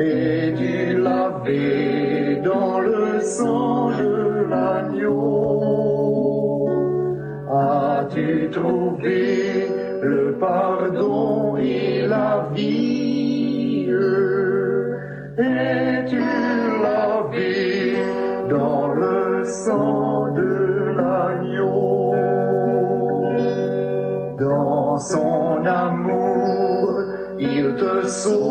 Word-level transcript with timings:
Es-tu 0.00 0.96
lavé 1.02 2.40
dans 2.44 2.78
le 2.78 3.20
sang 3.20 3.90
de 3.98 4.46
l'agneau. 4.48 5.88
As-tu 7.50 8.48
trouvé 8.52 9.66
le 10.00 10.36
pardon 10.38 11.56
et 11.56 12.06
la 12.06 12.46
vie? 12.54 13.90
Es-tu 15.36 16.22
lavé 16.80 17.96
dans 18.48 18.94
le 18.94 19.42
sang 19.44 20.32
de 20.32 20.94
l'agneau? 20.96 22.14
Dans 24.38 24.96
son 24.96 25.66
amour, 25.66 27.02
il 27.40 27.74
te 27.74 28.06
sauve 28.06 28.47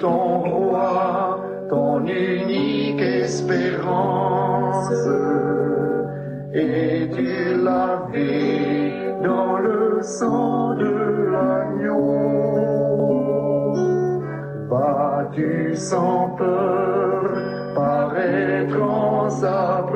ton 0.00 0.38
roi, 0.40 1.40
ton 1.68 2.06
unique 2.06 3.00
espérance. 3.00 4.92
Es-tu 6.52 7.62
lavé 7.62 8.92
dans 9.22 9.58
le 9.58 10.02
sang 10.02 10.74
de 10.74 10.92
l'agneau. 11.32 12.10
Vas-tu 14.68 15.76
sans 15.76 16.30
peur 16.38 17.22
paraître 17.74 18.82
en 18.82 19.28
sa 19.28 19.86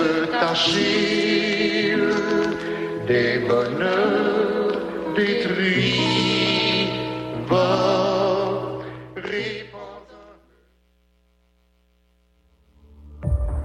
existences 0.00 0.40
tachées, 0.40 1.96
des 3.06 3.38
bonheurs 3.46 4.80
détruits. 5.16 6.00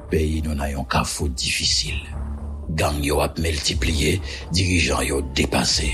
Pays 0.09 0.41
nous 0.43 0.55
n'ayons 0.55 0.83
qu'un 0.83 1.03
foot 1.03 1.33
difficile. 1.33 1.99
Gang 2.69 3.03
yo 3.03 3.19
ap 3.21 3.37
multiplié, 3.39 4.21
dirigeants 4.51 5.01
yo 5.01 5.21
dépassé. 5.33 5.93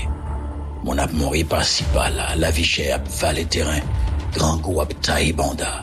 Mon 0.84 0.98
ap 0.98 1.12
mori 1.12 1.44
par 1.44 1.64
si 1.64 1.84
par 1.94 2.10
là, 2.10 2.34
la 2.36 2.50
vie 2.50 2.64
chère 2.64 2.96
ap 2.96 3.08
valet 3.08 3.44
terrain, 3.44 3.80
grand 4.34 4.56
go 4.58 4.80
ap 4.80 4.92
taille 5.00 5.32
banda. 5.32 5.82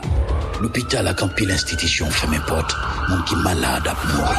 L'hôpital 0.60 1.08
a 1.08 1.14
campé 1.14 1.46
l'institution 1.46 2.10
fermé 2.10 2.38
porte, 2.46 2.76
mon 3.08 3.22
qui 3.22 3.34
malade 3.36 3.86
ap 3.88 4.04
mori. 4.14 4.36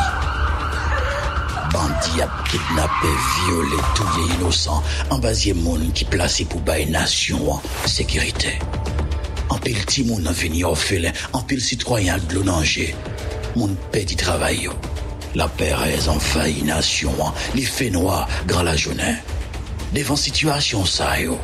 Bandi 1.74 2.22
ap 2.22 2.48
kidnappé, 2.48 3.08
violé, 3.48 3.78
touye 3.96 4.36
innocent, 4.36 4.84
envasié 5.10 5.54
moun 5.54 5.92
qui 5.94 6.06
placé 6.06 6.46
pour 6.46 6.62
bailler 6.62 6.86
nation 6.86 7.52
en 7.52 7.62
sécurité. 7.88 8.60
En 9.50 9.58
pile 9.58 9.84
ti 9.86 10.04
moun 10.04 10.28
an 10.28 10.32
vini 10.32 10.64
orphelin, 10.64 11.12
en 11.34 11.42
pile 11.42 11.62
citoyen 11.62 12.20
de 12.30 12.36
l'eau 12.36 12.44
danger. 12.44 12.96
Moun 13.56 13.76
pedi 13.92 14.16
travail. 14.16 14.70
La 15.34 15.48
Pérez 15.48 16.08
en 16.08 16.20
failli 16.20 16.62
nation, 16.62 17.16
fait 17.56 17.90
noir, 17.90 18.28
grand 18.46 18.64
la 18.64 18.76
journée. 18.76 19.16
Devant 19.94 20.16
situation 20.16 20.86
ça 20.86 21.20
yo, 21.20 21.40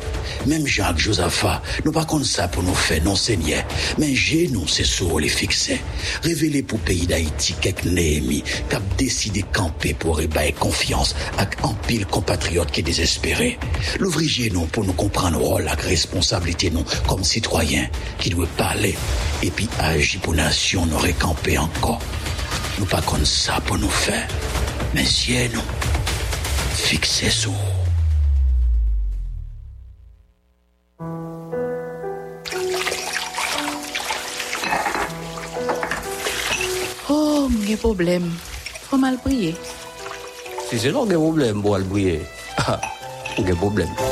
même 0.46 0.66
Jacques 0.66 0.98
Josaphat, 0.98 1.62
nous 1.84 1.92
pas 1.92 2.04
comme 2.04 2.24
ça 2.24 2.48
pour 2.48 2.62
nous 2.62 2.74
faire 2.74 3.02
non 3.04 3.16
seigneur, 3.16 3.62
mais 3.98 4.14
j'ai 4.14 4.48
nous 4.48 4.66
c'est 4.66 4.84
sur 4.84 5.18
les 5.20 5.28
fixer. 5.28 5.80
Révéler 6.22 6.62
pour 6.62 6.78
pays 6.80 7.06
d'Haïti 7.06 7.54
quelques 7.60 7.84
Néhémie, 7.84 8.44
cap 8.68 8.82
décidé 8.96 9.44
camper 9.52 9.94
pour 9.94 10.20
ébailler 10.20 10.52
confiance 10.52 11.14
avec 11.36 11.56
un 11.62 11.74
pile 11.86 12.06
compatriotes 12.06 12.70
qui 12.70 12.80
est 12.80 12.84
désespéré. 12.84 13.58
L'ouvrier 13.98 14.50
nous 14.50 14.66
pour 14.66 14.84
nous 14.84 14.92
comprendre 14.92 15.38
rôle 15.38 15.62
la 15.62 15.74
responsabilité 15.74 16.70
nous 16.70 16.84
comme 17.06 17.24
citoyens 17.24 17.88
qui 18.18 18.30
doit 18.30 18.46
parler 18.56 18.94
et 19.42 19.50
puis 19.50 19.68
agir 19.78 20.20
pour 20.20 20.34
nation 20.34 20.86
nous 20.86 20.98
récamper 20.98 21.58
encore. 21.58 22.00
Nous 22.78 22.86
pas 22.86 23.02
comme 23.02 23.24
ça 23.24 23.60
pour 23.66 23.78
nous 23.78 23.90
faire, 23.90 24.28
mais 24.94 25.04
si 25.04 25.32
nous 25.52 25.62
fixer 26.74 27.30
sur 27.30 27.52
Mwen 37.68 37.80
problem. 37.80 38.24
Fwa 38.88 38.98
mal 38.98 39.18
priye. 39.20 39.52
Si 40.70 40.78
se 40.80 40.88
gen 40.88 41.20
problem 41.20 41.60
priye, 41.84 42.22
gen 43.44 43.60
problem. 43.64 44.07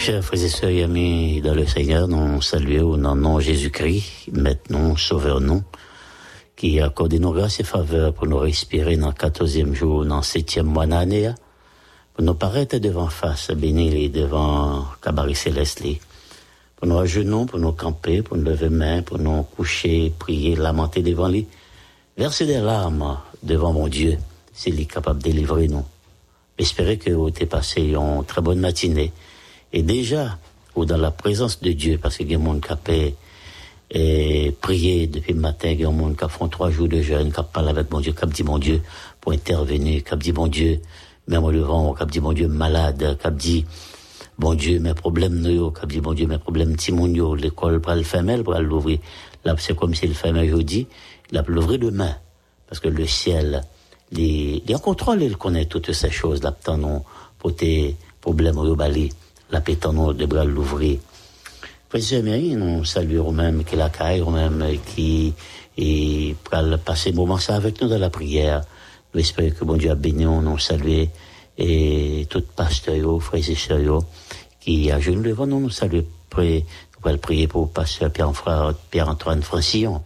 Chers 0.00 0.24
frères 0.24 0.42
et 0.42 0.48
sœurs 0.48 0.84
amis 0.84 1.42
dans 1.42 1.54
le 1.54 1.66
Seigneur, 1.66 2.08
nous 2.08 2.40
saluons 2.40 2.92
au 2.92 2.96
nom 2.96 3.36
de 3.36 3.42
Jésus-Christ, 3.42 4.30
maintenant 4.32 4.96
sauveur 4.96 5.42
nous, 5.42 5.62
qui 6.56 6.80
a 6.80 6.86
accordé 6.86 7.18
nos 7.18 7.34
grâces 7.34 7.60
et 7.60 7.64
faveurs 7.64 8.14
pour 8.14 8.26
nous 8.26 8.38
respirer 8.38 8.96
dans 8.96 9.08
le 9.08 9.12
quatorzième 9.12 9.74
jour, 9.74 10.06
dans 10.06 10.16
le 10.16 10.22
septième 10.22 10.68
mois 10.68 10.86
d'année, 10.86 11.30
pour 12.14 12.24
nous 12.24 12.32
paraître 12.32 12.78
devant 12.78 13.10
face, 13.10 13.50
bénis 13.50 14.08
devant 14.08 14.86
Cabaret 15.02 15.34
Céleste, 15.34 15.84
pour 16.76 16.88
nous 16.88 16.98
agenouiller, 16.98 17.44
pour 17.44 17.58
nous 17.58 17.72
camper, 17.72 18.22
pour 18.22 18.38
nous 18.38 18.44
lever 18.44 18.70
main, 18.70 19.02
pour 19.02 19.18
nous 19.18 19.42
coucher, 19.42 20.14
prier, 20.18 20.56
lamenter 20.56 21.02
devant 21.02 21.28
lui, 21.28 21.46
verser 22.16 22.46
des 22.46 22.60
larmes 22.60 23.18
devant 23.42 23.74
mon 23.74 23.86
Dieu, 23.86 24.16
s'il 24.54 24.80
est 24.80 24.86
capable 24.86 25.18
de 25.18 25.24
délivrer 25.24 25.68
nous. 25.68 25.84
Espérer 26.56 26.96
que 26.96 27.10
vous 27.10 27.26
avez 27.26 27.44
passé 27.44 27.82
une 27.82 28.24
très 28.24 28.40
bonne 28.40 28.60
matinée. 28.60 29.12
Et 29.72 29.82
déjà, 29.82 30.38
ou 30.74 30.84
dans 30.84 30.96
la 30.96 31.10
présence 31.10 31.60
de 31.60 31.72
Dieu, 31.72 31.98
parce 31.98 32.16
qu'il 32.16 32.30
y 32.30 32.34
a 32.34 32.38
gens 32.38 32.58
qui 32.58 32.72
ont 32.72 33.12
et 33.92 34.56
prier 34.60 35.08
depuis 35.08 35.32
le 35.32 35.40
matin, 35.40 35.70
il 35.70 35.80
y 35.80 35.84
a 35.84 35.90
des 35.90 35.96
gens 35.96 36.14
qui 36.14 36.28
font 36.28 36.48
trois 36.48 36.70
jours 36.70 36.88
de 36.88 37.02
jeûne, 37.02 37.32
qui 37.32 37.40
parlent 37.52 37.68
avec 37.68 37.90
mon 37.90 38.00
Dieu, 38.00 38.12
qui 38.12 38.26
dit 38.26 38.44
mon 38.44 38.58
Dieu 38.58 38.82
pour 39.20 39.32
intervenir, 39.32 40.04
qui 40.04 40.16
dit 40.16 40.32
mon 40.32 40.46
Dieu, 40.46 40.80
même 41.26 41.42
au 41.42 41.50
devant, 41.50 41.94
qui 41.94 42.06
dit 42.06 42.20
mon 42.20 42.32
Dieu 42.32 42.46
malade, 42.46 43.18
qui 43.20 43.30
dit 43.32 43.66
bon 44.38 44.54
Dieu, 44.54 44.78
mes 44.78 44.94
problèmes 44.94 45.40
nous, 45.40 45.72
qui 45.72 45.86
dit 45.88 46.00
bon 46.00 46.14
Dieu, 46.14 46.28
mes 46.28 46.38
problèmes 46.38 46.76
timounio, 46.76 47.34
l'école 47.34 47.80
pour 47.80 47.94
le 47.94 48.04
fermer, 48.04 48.42
pour 48.42 48.54
l'ouvrir. 48.54 49.00
Là, 49.44 49.56
c'est 49.58 49.74
comme 49.74 49.94
s'il 49.94 50.14
fermait 50.14 50.48
jeudi, 50.48 50.86
il 51.32 51.38
a 51.38 51.44
l'ouvrir 51.46 51.80
demain. 51.80 52.14
Parce 52.68 52.78
que 52.78 52.88
le 52.88 53.06
ciel, 53.06 53.62
il 54.12 54.62
est 54.68 54.74
en 54.74 54.78
contrôle, 54.78 55.22
il 55.22 55.36
connaît 55.36 55.64
toutes 55.64 55.92
ces 55.92 56.10
choses, 56.10 56.42
là, 56.44 56.56
pour 57.38 57.56
tes 57.56 57.96
problèmes 58.20 58.58
au 58.58 58.76
bali, 58.76 59.10
la 59.50 59.60
pétanque 59.60 60.16
de 60.16 60.26
bras 60.26 60.44
l'ouvrir. 60.44 60.98
Président 61.88 62.22
Mairie, 62.22 62.54
nous 62.54 62.84
saluons 62.84 63.32
même 63.32 63.64
qui 63.64 63.76
la 63.76 63.90
caille, 63.90 64.22
même 64.22 64.64
qui 64.86 65.34
et 65.76 66.36
pour 66.44 66.78
passer 66.84 67.12
moment 67.12 67.38
ça 67.38 67.56
avec 67.56 67.80
nous 67.80 67.88
dans 67.88 67.98
la 67.98 68.10
prière. 68.10 68.62
Nous 69.12 69.20
espérons 69.20 69.50
que 69.50 69.64
bon 69.64 69.76
Dieu 69.76 69.90
a 69.90 69.94
béni, 69.94 70.24
nous 70.24 70.58
saluer 70.58 71.10
et 71.58 72.26
tout 72.30 72.42
pasteur, 72.54 73.22
frères 73.22 73.50
et 73.50 73.54
sœurs, 73.54 74.02
qui 74.60 74.90
a 74.90 75.00
jeune 75.00 75.22
devant 75.22 75.46
nous, 75.46 75.60
nous 75.60 75.70
saluons. 75.70 76.04
Nous 77.02 77.08
allons 77.08 77.18
prier 77.18 77.48
pour 77.48 77.70
pasteur 77.72 78.10
Pierre-Antoine 78.12 78.74
Pierre 78.90 79.16
Francillon. 79.42 80.02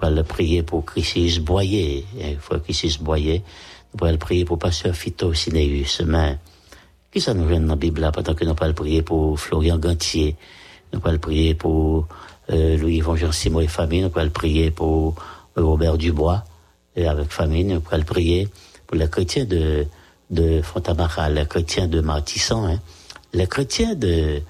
Nous 0.00 0.06
allons 0.06 0.24
prier 0.24 0.62
pour 0.62 0.84
Christus 0.84 1.40
Boyer, 1.40 2.04
frère 2.40 2.62
Christus 2.62 2.98
Boyer. 2.98 3.42
Nous 3.98 4.06
allons 4.06 4.18
prier 4.18 4.44
pour 4.44 4.58
pasteur 4.58 4.94
Fito 4.94 5.32
Sineus. 5.34 6.02
Mais, 6.06 6.38
qui 7.12 7.20
ça 7.20 7.34
nous 7.34 7.46
vient 7.46 7.60
dans 7.60 7.68
la 7.68 7.76
Bible 7.76 8.00
là, 8.00 8.12
pendant 8.12 8.34
que 8.34 8.44
nous 8.44 8.54
allons 8.60 8.74
prier 8.74 9.02
pour 9.02 9.38
Florian 9.40 9.78
Gantier. 9.78 10.36
Nous 10.92 11.00
allons 11.04 11.18
prier 11.18 11.54
pour 11.54 12.06
euh, 12.50 12.76
Louis-Yvon 12.76 13.16
Jean-Simon 13.16 13.60
et 13.60 13.66
famille. 13.66 14.02
Nous 14.02 14.10
allons 14.14 14.30
prier 14.30 14.70
pour 14.70 15.14
euh, 15.56 15.64
Robert 15.64 15.96
Dubois 15.96 16.44
et 16.96 17.06
avec 17.06 17.30
famille. 17.30 17.64
Nous 17.64 17.82
allons 17.90 18.04
prier 18.04 18.48
pour 18.86 18.96
les 18.96 19.08
chrétiens 19.08 19.44
de, 19.44 19.86
de 20.30 20.60
Fontamara, 20.62 21.30
les 21.30 21.46
chrétiens 21.46 21.88
de 21.88 22.00
Martissan, 22.00 22.66
hein, 22.66 22.80
les 23.32 23.46
chrétiens 23.46 23.94
de, 23.94 24.42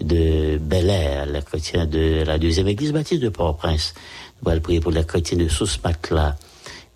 de 0.00 0.58
Bel 0.58 0.90
Air, 0.90 1.26
les 1.26 1.42
chrétiens 1.42 1.86
de 1.86 2.22
la 2.24 2.38
deuxième 2.38 2.68
église 2.68 2.92
baptiste 2.92 3.22
de 3.22 3.28
Port-au-Prince. 3.28 3.94
Nous 4.42 4.50
allons 4.50 4.60
prier 4.60 4.80
pour 4.80 4.92
les 4.92 5.04
chrétiens 5.04 5.38
de 5.38 5.48
Sous-Matla, 5.48 6.36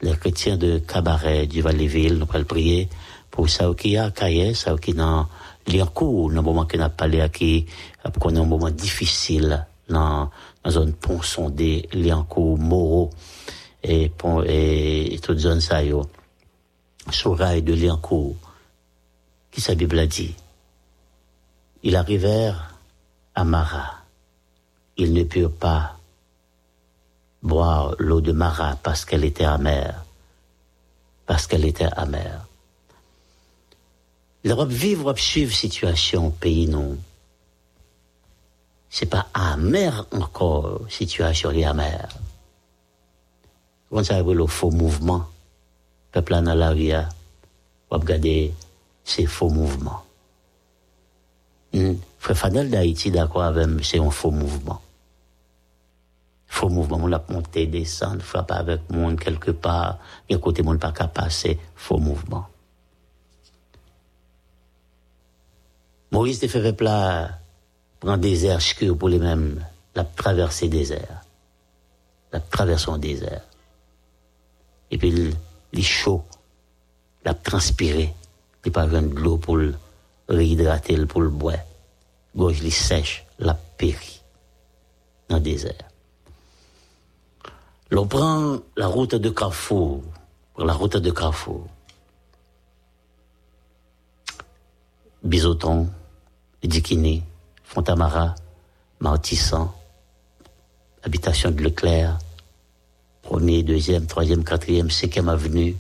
les 0.03 0.17
chrétiens 0.17 0.57
de 0.57 0.79
Cabaret, 0.79 1.47
du 1.47 1.61
Val-les-Villes. 1.61 2.19
Nous 2.19 2.27
allons 2.33 2.45
prier 2.45 2.89
pour 3.39 3.49
Saokia, 3.49 4.11
Kaye, 4.11 4.53
Saoki 4.53 4.95
dans 4.95 5.29
Liancourt, 5.69 6.33
dans 6.33 6.43
moment 6.43 6.67
qu'on 6.67 6.81
a 6.81 6.89
parlé 6.89 7.21
à 7.21 7.29
qui, 7.29 7.67
qu'on 8.19 8.35
est 8.35 8.39
un 8.41 8.45
moment 8.45 8.69
difficile 8.69 9.65
dans 9.89 10.29
la 10.65 10.71
zone 10.73 10.93
pont 10.93 11.23
sondé, 11.23 11.89
Liancourt, 11.93 12.59
Moreau, 12.59 13.11
et, 13.85 14.11
et, 14.45 15.15
et 15.15 15.19
toute 15.21 15.39
zone 15.39 15.61
ça, 15.61 15.85
yo. 15.85 16.05
De 17.07 17.73
Liancourt. 17.75 18.35
Qui 19.53 19.61
sa 19.61 19.77
Bible 19.77 20.01
a 20.01 20.09
dit? 20.09 20.35
Ils 21.85 21.95
arrivèrent 21.95 22.75
à 23.37 23.45
Mara. 23.45 23.99
Ils 24.97 25.13
ne 25.13 25.23
purent 25.23 25.53
pas 25.53 25.97
boire 27.41 27.95
l'eau 28.01 28.21
de 28.21 28.33
Mara 28.33 28.75
parce 28.83 29.05
qu'elle 29.05 29.25
était 29.25 29.45
amère. 29.45 30.03
Parce 31.25 31.47
qu'elle 31.47 31.65
était 31.65 31.89
amère. 31.97 32.48
L'Europe 34.45 34.71
vivre, 34.71 35.15
suivre 35.17 35.53
situation 35.53 36.29
au 36.29 36.31
pays 36.31 36.69
non. 36.69 36.97
C'est 38.89 39.07
pas 39.07 39.27
amer 39.35 40.07
encore, 40.13 40.81
situation 40.89 41.51
est 41.51 41.65
amère. 41.65 42.09
Quand 43.91 44.05
ça 44.05 44.23
le 44.23 44.47
faux 44.47 44.71
mouvement, 44.71 45.27
peuple 46.13 46.35
en 46.35 46.43
la 46.43 46.71
rue, 46.71 46.93
on 47.91 47.99
regarder 47.99 48.53
ces 49.05 49.27
faux 49.27 49.51
mouvements. 49.51 50.05
Hmm. 51.73 51.95
Frère 52.19 52.37
Fadel 52.37 52.71
d'Haïti, 52.71 53.11
d'accord 53.11 53.43
avec 53.43 53.85
c'est 53.85 53.99
un 53.99 54.11
faux 54.11 54.31
mouvement. 54.31 54.81
Faux 56.47 56.69
mouvement, 56.69 56.99
on 57.03 57.07
l'a 57.07 57.23
monté, 57.29 57.67
descendre, 57.67 58.23
frapper 58.23 58.55
avec 58.55 58.91
monde 58.91 59.19
quelque 59.19 59.51
part, 59.51 59.99
et 60.29 60.35
à 60.35 60.39
côté, 60.39 60.63
monde 60.63 60.81
pas 60.81 60.93
qu'à 60.93 61.09
passer, 61.09 61.59
faux 61.77 61.99
mouvement. 61.99 62.47
Maurice 66.19 66.41
de 66.41 66.49
fait 66.49 66.73
plat 66.73 67.39
prend 68.01 68.17
des 68.17 68.45
airs 68.45 68.59
pour 68.99 69.09
les 69.09 69.21
mêmes, 69.21 69.65
la 69.95 70.03
traversée 70.03 70.69
des 70.69 70.93
airs. 70.93 71.23
La 72.33 72.41
désert. 72.99 73.43
Et 74.91 74.99
puis, 74.99 75.33
il 75.73 75.79
est 75.79 75.83
chaud, 75.83 76.25
la 77.25 77.35
transpiré, 77.35 78.13
il 78.65 78.73
pas 78.73 78.87
besoin 78.87 79.03
de 79.03 79.15
l'eau 79.15 79.37
pour 79.37 79.59
le 79.59 79.77
réhydrater, 80.29 81.07
pour 81.07 81.23
le 81.23 81.29
boire. 81.29 81.63
Gauche, 82.35 82.59
il 82.65 82.73
sèche, 82.73 83.25
la 83.39 83.55
péri 83.55 84.21
dans 85.29 85.37
le 85.37 85.43
désert. 85.43 85.89
L'on 87.91 88.09
prend 88.09 88.59
la 88.77 88.89
route 88.89 89.15
de 89.15 89.31
Carrefour, 89.31 90.03
la 90.59 90.73
route 90.73 90.97
de 90.97 91.13
Carrefour. 91.13 91.69
Bisoton, 95.23 95.89
Dikini, 96.63 97.23
Fontamara, 97.63 98.35
Martissan, 99.01 99.71
habitation 101.05 101.53
de 101.53 101.63
Leclerc, 101.63 102.19
premier, 103.23 103.63
deuxième, 103.63 104.07
troisième, 104.07 104.43
quatrième, 104.43 104.91
cinquième 104.91 105.29
avenue, 105.29 105.77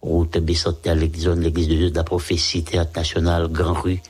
route 0.00 0.38
Bissotel, 0.38 0.98
l'église, 0.98 1.28
l'église 1.28 1.68
de 1.68 1.74
Dieu 1.74 1.90
de 1.90 1.96
la 1.96 2.04
prophétie, 2.04 2.62
théâtre 2.62 2.92
national, 2.96 3.48
Grand 3.48 3.74
Rue, 3.74 4.00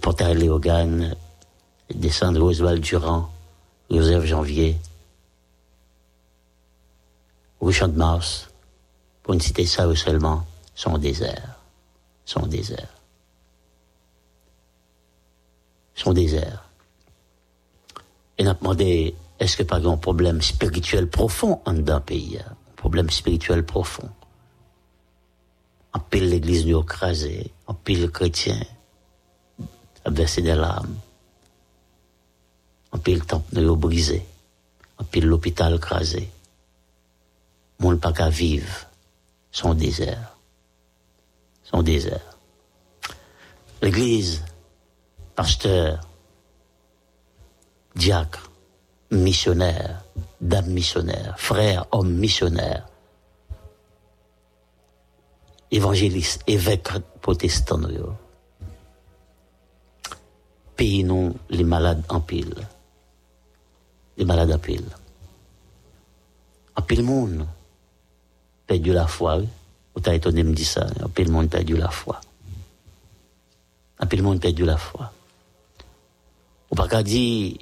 Portail 0.00 0.36
Léogane, 0.36 1.16
descendre 1.92 2.42
Oswald 2.42 2.80
Durand, 2.80 3.28
Joseph 3.90 4.24
Janvier, 4.24 4.76
rue 7.60 7.72
de 7.72 7.86
Mars, 7.98 8.48
pour 9.22 9.34
ne 9.34 9.40
citer 9.40 9.66
ça 9.66 9.92
seulement, 9.96 10.46
son 10.74 10.96
désert, 10.96 11.56
son 12.24 12.46
désert. 12.46 13.01
Son 15.94 16.12
désert. 16.12 16.68
Et 18.38 18.44
n'a 18.44 18.54
demandé, 18.54 19.14
est-ce 19.38 19.56
que 19.56 19.62
pas 19.62 19.86
un 19.86 19.96
problème 19.96 20.40
spirituel 20.40 21.08
profond 21.08 21.60
en 21.64 21.74
d'un 21.74 22.00
pays, 22.00 22.38
un 22.38 22.74
problème 22.76 23.10
spirituel 23.10 23.64
profond. 23.64 24.08
En 25.92 26.00
pile 26.00 26.30
l'église 26.30 26.66
nous 26.66 26.80
écrasée, 26.80 27.52
en 27.66 27.74
pile 27.74 28.10
chrétien, 28.10 28.60
a 30.04 30.10
versé 30.10 30.42
des 30.42 30.54
larmes. 30.54 30.96
En 32.92 32.98
pile 32.98 33.18
le 33.18 33.24
temple 33.24 33.60
nous 33.60 33.76
brisé, 33.76 34.24
en 34.98 35.04
pile 35.04 35.26
l'hôpital 35.26 35.74
écrasé. 35.74 36.30
Mon 37.78 37.96
pas 37.96 38.12
qu'à 38.12 38.30
son 39.50 39.74
désert. 39.74 40.36
Son 41.64 41.82
désert. 41.82 42.38
L'église 43.82 44.42
pasteur, 45.34 46.00
diacre, 47.94 48.50
missionnaire, 49.10 50.04
dame 50.40 50.68
missionnaire, 50.68 51.34
frère, 51.38 51.86
homme 51.92 52.12
missionnaire, 52.12 52.86
évangéliste, 55.70 56.42
évêque 56.46 56.88
protestant, 57.20 57.80
pays 60.76 61.04
nous 61.04 61.36
les 61.48 61.64
malades 61.64 62.02
en 62.08 62.20
pile. 62.20 62.54
Les 64.16 64.24
malades 64.24 64.52
en 64.52 64.58
pile. 64.58 64.84
En 66.76 66.82
pile 66.82 67.02
monde, 67.02 67.46
perdu 68.66 68.92
la 68.92 69.06
foi. 69.06 69.40
Vous 69.94 70.02
avez 70.06 70.16
étonné 70.16 70.42
me 70.42 70.52
dire 70.54 70.66
ça. 70.66 70.86
En 71.02 71.08
pile 71.08 71.30
monde 71.30 71.50
perdu 71.50 71.76
la 71.76 71.90
foi. 71.90 72.20
En 74.00 74.06
pile 74.06 74.22
monde 74.22 74.40
perdu 74.40 74.64
la 74.64 74.76
foi. 74.76 75.12
Ou 76.72 76.74
pas 76.74 76.88
qu'à 76.88 77.02
dire, 77.02 77.58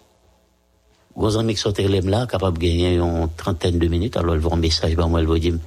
vos 1.17 1.37
amis 1.37 1.55
qui 1.55 1.61
sont 1.61 1.75
là, 1.77 2.27
capables 2.29 2.59
de 2.59 2.63
gagner 2.63 2.95
une 2.95 3.29
trentaine 3.37 3.77
de 3.77 3.89
minutes, 3.89 4.17
alors 4.17 4.37
ils 4.37 4.41
vont 4.41 4.53
un 4.55 4.57
message, 4.57 4.95
ben 4.95 5.09
moi, 5.09 5.21
ils 5.21 5.27
vont 5.27 5.37
dire, 5.37 5.59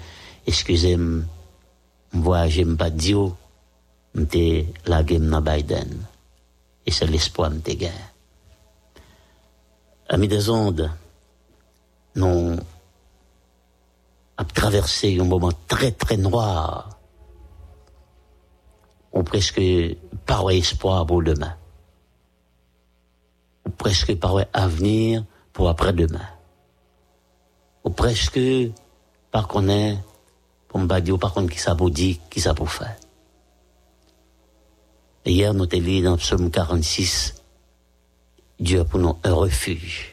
excusez-moi, 0.48 1.26
voyage, 2.14 2.64
pas 2.78 2.90
dire, 2.90 3.36
m'te 4.16 4.66
la 4.86 5.04
game 5.04 5.30
dans 5.30 5.42
Biden. 5.42 6.06
Et 6.86 6.92
c'est 6.92 7.06
l'espoir 7.06 7.52
m'te 7.52 7.76
gagne. 7.76 7.92
Amis 10.08 10.30
des 10.30 10.50
ondes, 10.50 10.90
nous 12.16 12.56
avons 14.38 14.50
traversé 14.54 15.20
un 15.20 15.26
moment 15.26 15.52
très 15.68 15.92
très 15.92 16.16
noir. 16.16 16.98
On 19.12 19.24
presque 19.26 19.62
par 20.26 20.50
espoir 20.50 21.06
pour 21.06 21.22
demain. 21.22 21.56
Presque 23.78 24.16
par 24.20 24.38
avenir 24.54 25.24
pour 25.52 25.70
après-demain. 25.70 26.28
Ou 27.84 27.90
presque 27.90 28.40
par 29.32 29.48
connaître, 29.48 30.02
pour 30.68 30.80
me 30.80 31.00
dire, 31.00 31.20
par 31.20 31.34
contre, 31.34 31.52
qui 31.52 31.60
ça 31.60 31.76
qui 32.30 32.42
ça 32.42 32.56
hier, 35.26 35.54
nous 35.54 35.64
avons 35.64 35.80
lu 35.80 36.02
dans 36.02 36.12
le 36.12 36.18
psaume 36.18 36.52
46, 36.52 37.36
Dieu 38.60 38.82
a 38.82 38.86
pour 38.86 39.00
nous 39.00 39.18
un 39.24 39.34
refuge. 39.34 40.12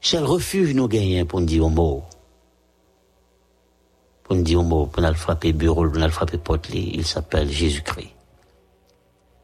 C'est 0.00 0.18
le 0.18 0.26
refuge 0.26 0.74
nous 0.74 0.88
gagnons 0.88 1.26
pour 1.26 1.40
nous 1.40 1.46
dire 1.46 1.64
un 1.64 1.68
mot? 1.68 2.02
Pour 4.24 4.36
nous 4.36 4.42
dire 4.42 4.60
un 4.60 4.64
mot, 4.64 4.86
pour 4.86 5.02
nous 5.02 5.14
frapper 5.14 5.52
bureau, 5.52 5.88
pour 5.88 6.00
nous 6.00 6.10
frapper 6.10 6.38
porte 6.38 6.68
il 6.74 7.06
s'appelle 7.06 7.50
Jésus-Christ. 7.50 8.10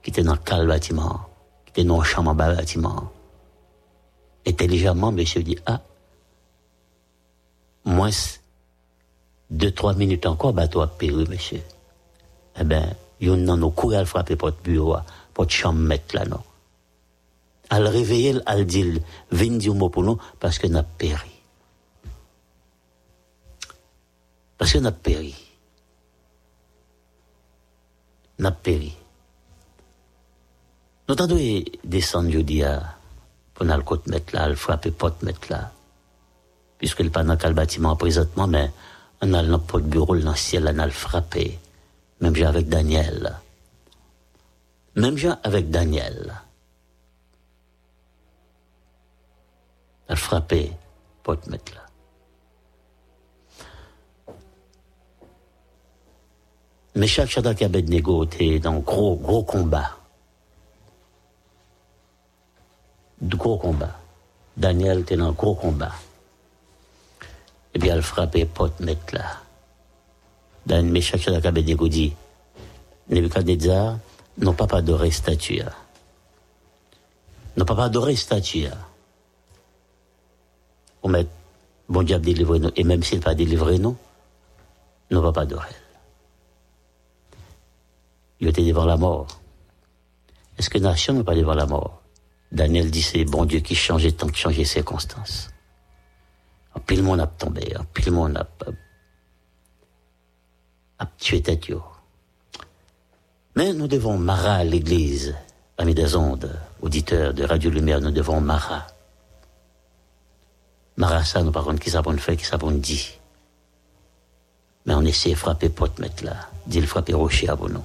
Qui 0.03 0.11
était 0.11 0.23
dans 0.23 0.33
le 0.33 0.39
cal 0.39 0.67
bâtiment, 0.67 1.21
dans 1.85 1.99
le 1.99 2.05
chambre 2.05 2.35
bas 2.35 2.55
bâtiment. 2.55 3.11
Intelligemment, 4.47 5.13
monsieur 5.13 5.43
dit, 5.43 5.59
ah, 5.67 5.81
moins 7.85 8.11
deux, 9.51 9.71
trois 9.71 9.95
minutes 9.95 10.27
encore, 10.27 10.53
bah, 10.53 10.69
toi, 10.69 10.87
péri, 10.87 11.27
monsieur. 11.29 11.63
Eh 12.61 12.65
ben, 12.65 12.95
yon 13.21 13.37
nan 13.37 13.61
nous 13.61 13.71
courir 13.71 14.01
à 14.01 14.05
frapper 14.05 14.37
porte 14.37 14.63
bureau, 14.63 14.97
porte 15.33 15.51
chambre 15.51 15.79
mettre 15.79 16.17
là, 16.17 16.25
non. 16.25 16.43
Al 17.71 17.87
réveiller, 17.87 18.41
al 18.47 18.65
dire, 18.65 19.01
vin 19.31 19.57
dire 19.57 19.75
mot 19.75 19.91
pour 19.91 20.03
nous, 20.03 20.19
parce 20.41 20.59
que 20.59 20.67
n'a 20.67 20.83
péri. 20.83 21.31
Parce 24.57 24.73
que 24.73 24.79
n'a 24.79 24.93
péri. 24.93 25.35
N'a 28.39 28.51
péri. 28.51 28.98
Nous 31.09 31.15
t'avons 31.15 31.65
descendre, 31.85 32.31
je 32.31 32.41
dis, 32.41 32.63
pour 33.55 33.65
nous 33.65 33.73
le 33.73 34.11
mettre 34.11 34.35
là, 34.35 34.47
le 34.49 34.55
frapper 34.55 34.91
porte 34.91 35.23
mettre 35.23 35.51
là. 35.51 35.73
Puisque 36.77 37.01
le 37.01 37.09
pas 37.09 37.25
dans 37.25 37.39
quel 37.39 37.55
bâtiment 37.55 37.97
présentement, 37.97 38.47
mais 38.47 38.71
on 39.23 39.33
a 39.33 39.43
notre 39.43 39.81
bureau 39.81 40.19
dans 40.19 40.31
le 40.33 40.37
ciel, 40.37 40.71
on 40.71 40.79
a 40.79 40.85
le 40.85 40.93
frappé. 40.93 41.59
Même 42.21 42.37
j'ai 42.37 42.45
avec 42.45 42.69
Daniel. 42.69 43.37
Même 44.97 45.17
j'ai 45.17 45.33
avec 45.43 45.71
Daniel. 45.71 46.35
Elle 50.09 50.17
frappé 50.17 50.73
pour 51.23 51.41
te 51.41 51.49
mettre 51.51 51.73
là. 51.75 51.87
Mais 56.97 57.07
chaque 57.07 57.31
Shadrach 57.31 57.63
Abednego 57.63 58.25
était 58.25 58.59
dans 58.59 58.73
un 58.73 58.79
gros, 58.81 59.17
gros 59.17 59.45
combat. 59.45 59.98
De 63.21 63.37
gros 63.37 63.59
combat. 63.59 63.99
Daniel 64.57 65.01
était 65.01 65.17
dans 65.17 65.29
un 65.29 65.33
gros 65.33 65.55
combat. 65.55 65.93
Et 67.75 67.79
puis 67.79 67.89
elle 67.89 68.03
frappait 68.03 68.45
pour 68.45 68.75
te 68.75 68.83
mettre 68.83 69.15
là. 69.15 69.41
Dans 70.67 70.85
Meshach 70.85 71.21
Shadrach 71.21 71.45
et 71.45 71.49
Abednego 71.49 71.89
dit, 71.89 72.13
Nebuchadnezzar, 73.09 73.99
non 74.39 74.53
pas 74.53 74.67
pas 74.67 74.79
adorer 74.79 75.11
statue. 75.11 75.63
Non 77.57 77.65
pas 77.65 77.75
pas 77.75 77.85
adorer 77.85 78.17
statue. 78.17 78.67
On 81.03 81.09
met, 81.09 81.27
bon 81.89 82.11
a 82.11 82.19
délivré 82.19 82.59
nous, 82.59 82.71
et 82.77 82.85
même 82.85 83.03
s'il 83.03 83.21
pas 83.21 83.35
délivré 83.35 83.79
nous, 83.79 83.97
ne 85.11 85.19
va 85.19 85.33
pas 85.33 85.43
adorer. 85.43 85.75
Il 88.41 88.49
était 88.49 88.65
devant 88.65 88.85
la 88.85 88.97
mort. 88.97 89.27
Est-ce 90.59 90.71
que 90.71 90.79
nation 90.79 91.15
n'est 91.15 91.25
pas 91.25 91.35
devant 91.35 91.55
la 91.55 91.67
mort? 91.67 92.03
Daniel 92.51 92.91
dit 92.91 93.03
c'est 93.03 93.25
bon 93.25 93.45
Dieu 93.45 93.61
qui 93.61 93.75
changeait 93.75 94.13
tant 94.13 94.29
que 94.29 94.37
changeait 94.37 94.59
les 94.59 94.65
circonstances. 94.65 95.51
En 96.75 96.81
pile 96.81 97.03
monde 97.03 97.21
a 97.21 97.27
tombé, 97.27 97.77
en 97.79 97.85
pile 97.85 98.13
monde 98.13 98.37
a, 98.37 98.47
a 100.99 101.07
tué 101.19 101.43
tête. 101.43 101.67
Mais 103.57 103.73
nous 103.73 103.89
devons 103.89 104.17
Mara 104.17 104.55
à 104.55 104.65
l'église, 104.65 105.35
amis 105.77 105.95
des 105.95 106.15
ondes, 106.17 106.59
auditeurs 106.81 107.35
de 107.35 107.45
Radio 107.45 107.71
Lumière, 107.71 108.01
nous 108.01 108.11
devons 108.11 108.41
Mara. 108.41 108.87
Mara 110.97 111.25
ça, 111.25 111.43
nous 111.43 111.53
par 111.53 111.65
contre, 111.65 111.81
qui 111.81 111.91
s'apprend 111.91 112.17
fait, 112.17 112.37
qui 112.37 112.45
s'apprend 112.45 112.71
dit. 112.71 113.19
Mais 114.87 114.95
on 114.95 115.03
essaie 115.03 115.31
de 115.31 115.35
frapper 115.35 115.69
porte 115.69 115.99
mettre 115.99 116.25
là. 116.25 116.49
Dit 116.67 116.81
le 116.81 116.87
frapper 116.87 117.15
rocher 117.15 117.49
à 117.49 117.57
bon 117.57 117.69
nom. 117.69 117.85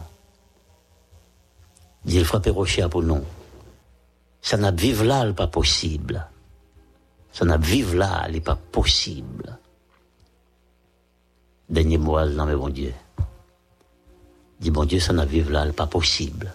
Dit 2.05 2.19
le 2.19 2.25
frapper 2.25 2.49
rocher 2.49 2.81
à 2.81 2.87
bon 2.87 3.01
nom. 3.01 3.25
Ça 4.43 4.57
n'a 4.57 4.71
vivre 4.71 5.05
là, 5.05 5.25
n'est 5.25 5.33
pas 5.33 5.47
possible. 5.47 6.27
Ça 7.31 7.45
n'a 7.45 7.57
vivre 7.57 7.95
là, 7.95 8.27
n'est 8.29 8.41
pas 8.41 8.57
possible. 8.57 9.57
Dernier 11.69 11.97
mot, 11.97 12.23
non 12.25 12.45
mais 12.45 12.55
bon 12.55 12.69
Dieu. 12.69 12.93
Dit 14.59 14.69
bon 14.69 14.85
Dieu, 14.85 14.99
ça 14.99 15.13
n'a 15.13 15.25
vivre 15.25 15.49
là, 15.49 15.65
n'est 15.65 15.71
pas 15.71 15.87
possible. 15.87 16.53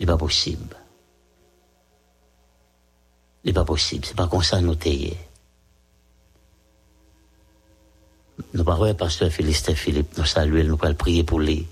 n'est 0.00 0.06
pas 0.06 0.18
possible. 0.18 0.76
n'est 3.44 3.52
pas 3.52 3.64
possible. 3.64 4.04
C'est 4.04 4.16
pas 4.16 4.26
comme 4.26 4.42
ça 4.42 4.60
nous 4.60 4.74
tailler. 4.74 5.16
Nous 8.52 8.64
parlons 8.64 8.94
pasteur 8.94 9.30
Philistin 9.30 9.74
Philippe, 9.74 10.18
nous 10.18 10.24
saluons, 10.24 10.64
nous 10.64 10.94
prier 10.94 11.22
pour 11.22 11.38
lui. 11.38 11.66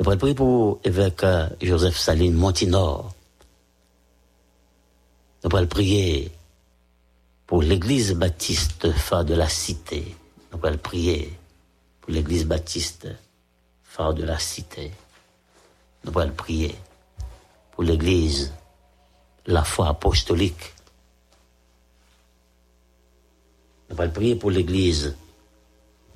Nous 0.00 0.10
allons 0.10 0.18
prier 0.18 0.34
pour 0.34 0.80
l'évêque 0.84 1.24
Joseph 1.62 1.96
Saline 1.96 2.34
Montinor. 2.34 3.14
Nous 5.44 5.56
allons 5.56 5.68
prier 5.68 6.32
pour 7.46 7.62
l'église 7.62 8.12
baptiste 8.12 8.90
phare 8.90 9.24
de 9.24 9.34
la 9.34 9.48
cité. 9.48 10.16
Nous 10.52 10.58
allons 10.66 10.78
prier 10.78 11.38
pour 12.00 12.12
l'église 12.12 12.44
baptiste 12.44 13.06
phare 13.84 14.14
de 14.14 14.24
la 14.24 14.36
cité. 14.40 14.90
Nous 16.04 16.18
allons 16.18 16.32
prier 16.32 16.74
pour 17.70 17.84
l'église 17.84 18.52
la 19.46 19.62
foi 19.62 19.88
apostolique. 19.88 20.74
Nous 23.90 24.00
allons 24.00 24.10
prier 24.10 24.34
pour 24.34 24.50
l'église 24.50 25.14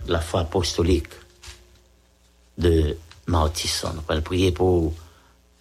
la 0.08 0.20
foi 0.20 0.40
apostolique 0.40 1.12
de 2.56 2.96
Martisson. 3.28 3.92
Nous 3.94 4.02
allons 4.08 4.22
prier 4.22 4.52
pour 4.52 4.92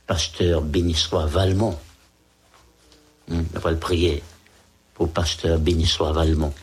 pasteur 0.07 0.62
Bénissois 0.62 1.25
Valmont. 1.25 1.77
Nous 3.27 3.43
allons 3.63 3.77
prier 3.77 4.24
pour 4.93 5.09
pasteur 5.12 5.59
Bénissois 5.59 6.13
Valmont. 6.13 6.53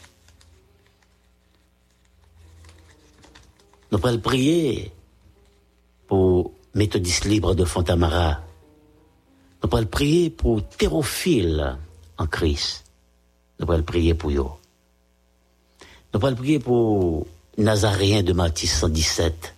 Nous 3.93 4.01
allons 4.03 4.19
prier 4.19 4.91
pour 6.09 6.53
méthodiste 6.75 7.27
libre 7.27 7.55
de 7.55 7.65
Fontamara. 7.65 8.41
Nous 9.63 9.77
allons 9.77 9.87
prier 9.87 10.31
pour 10.31 10.67
Thérophile 10.67 11.77
en 12.17 12.27
Christ. 12.27 12.85
Nous 13.61 13.71
allons 13.71 13.85
prier 13.85 14.15
pour 14.15 14.31
eux. 14.31 14.51
Nous 16.15 16.27
allons 16.27 16.37
prier 16.37 16.59
pour 16.59 17.27
Nazaréen 17.59 18.23
de 18.23 18.33
Mathis 18.33 18.73
117 18.73 19.54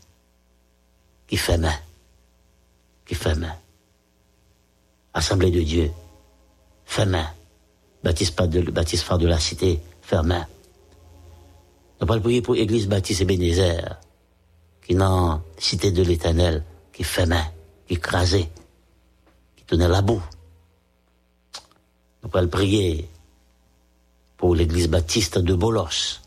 qui 1.26 1.36
fait 1.36 1.58
main. 1.58 1.74
Qui 3.04 3.14
fait 3.14 3.34
main. 3.34 3.54
Assemblée 5.14 5.50
de 5.50 5.62
Dieu. 5.62 5.90
Fait 6.84 7.06
main. 7.06 7.28
Baptiste, 8.02 8.40
de, 8.42 8.60
de 8.60 9.26
la 9.26 9.38
cité. 9.38 9.80
Fait 10.02 10.22
main. 10.22 10.46
Nous 12.00 12.12
allons 12.12 12.22
prier 12.22 12.42
pour 12.42 12.56
Église 12.56 12.86
Baptiste 12.86 13.22
et 13.22 13.24
Bénézer 13.24 13.98
qui 14.86 14.94
dans 14.94 15.42
cité 15.58 15.90
de 15.90 16.02
l'éternel, 16.02 16.62
qui 16.92 17.02
fait 17.02 17.26
main, 17.26 17.44
qui 17.88 17.98
crasait, 17.98 18.48
qui 19.56 19.64
tenait 19.64 19.88
la 19.88 20.00
boue. 20.00 20.22
Nous 22.22 22.30
allons 22.32 22.48
prier 22.48 23.10
pour 24.36 24.54
l'église 24.54 24.88
baptiste 24.88 25.38
de 25.38 25.54
Bolos. 25.54 26.20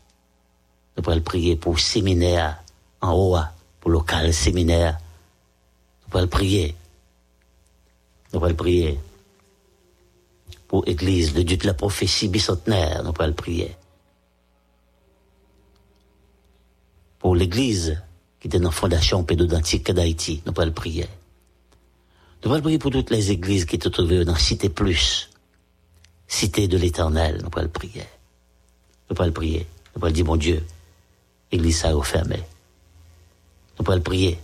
Nous 0.96 1.10
allons 1.10 1.22
prier 1.22 1.56
pour 1.56 1.80
séminaire 1.80 2.62
en 3.00 3.12
haut, 3.12 3.36
pour 3.80 3.90
le 3.90 3.96
local 3.98 4.32
séminaire. 4.32 4.98
Nous 6.08 6.18
allons 6.18 6.28
prier. 6.28 6.74
Nous 8.32 8.44
allons 8.44 8.54
prier 8.54 9.00
pour 10.68 10.84
l'église 10.84 11.32
de 11.34 11.42
Dieu 11.42 11.56
de 11.56 11.66
la 11.66 11.74
prophétie 11.74 12.28
bicentenaire. 12.28 13.02
Nous 13.02 13.12
allons 13.18 13.32
prier. 13.32 13.74
Pour 17.18 17.34
l'église 17.34 18.00
qui 18.40 18.48
était 18.48 18.58
dans 18.58 18.68
la 18.68 18.74
fondation 18.74 19.22
pédodontique 19.24 19.90
d'Haïti. 19.90 20.42
Nous 20.46 20.52
allons 20.56 20.72
prier. 20.72 21.06
Nous 22.44 22.52
allons 22.52 22.62
prier 22.62 22.78
pour 22.78 22.90
toutes 22.90 23.10
les 23.10 23.30
églises 23.30 23.66
qui 23.66 23.78
se 23.82 23.88
trouvent 23.88 24.24
dans 24.24 24.36
Cité 24.36 24.70
Plus, 24.70 25.28
Cité 26.26 26.68
de 26.68 26.78
l'Éternel. 26.78 27.42
Nous 27.42 27.50
allons 27.58 27.68
prier. 27.68 28.04
Nous 29.10 29.16
allons 29.20 29.32
prier. 29.32 29.66
Nous 29.94 30.04
allons 30.04 30.14
dire, 30.14 30.24
mon 30.24 30.36
Dieu, 30.36 30.64
Église 31.52 31.80
ça 31.80 31.90
est. 31.90 32.59
Nous 33.80 33.90
allons 33.90 34.02
prier 34.02 34.38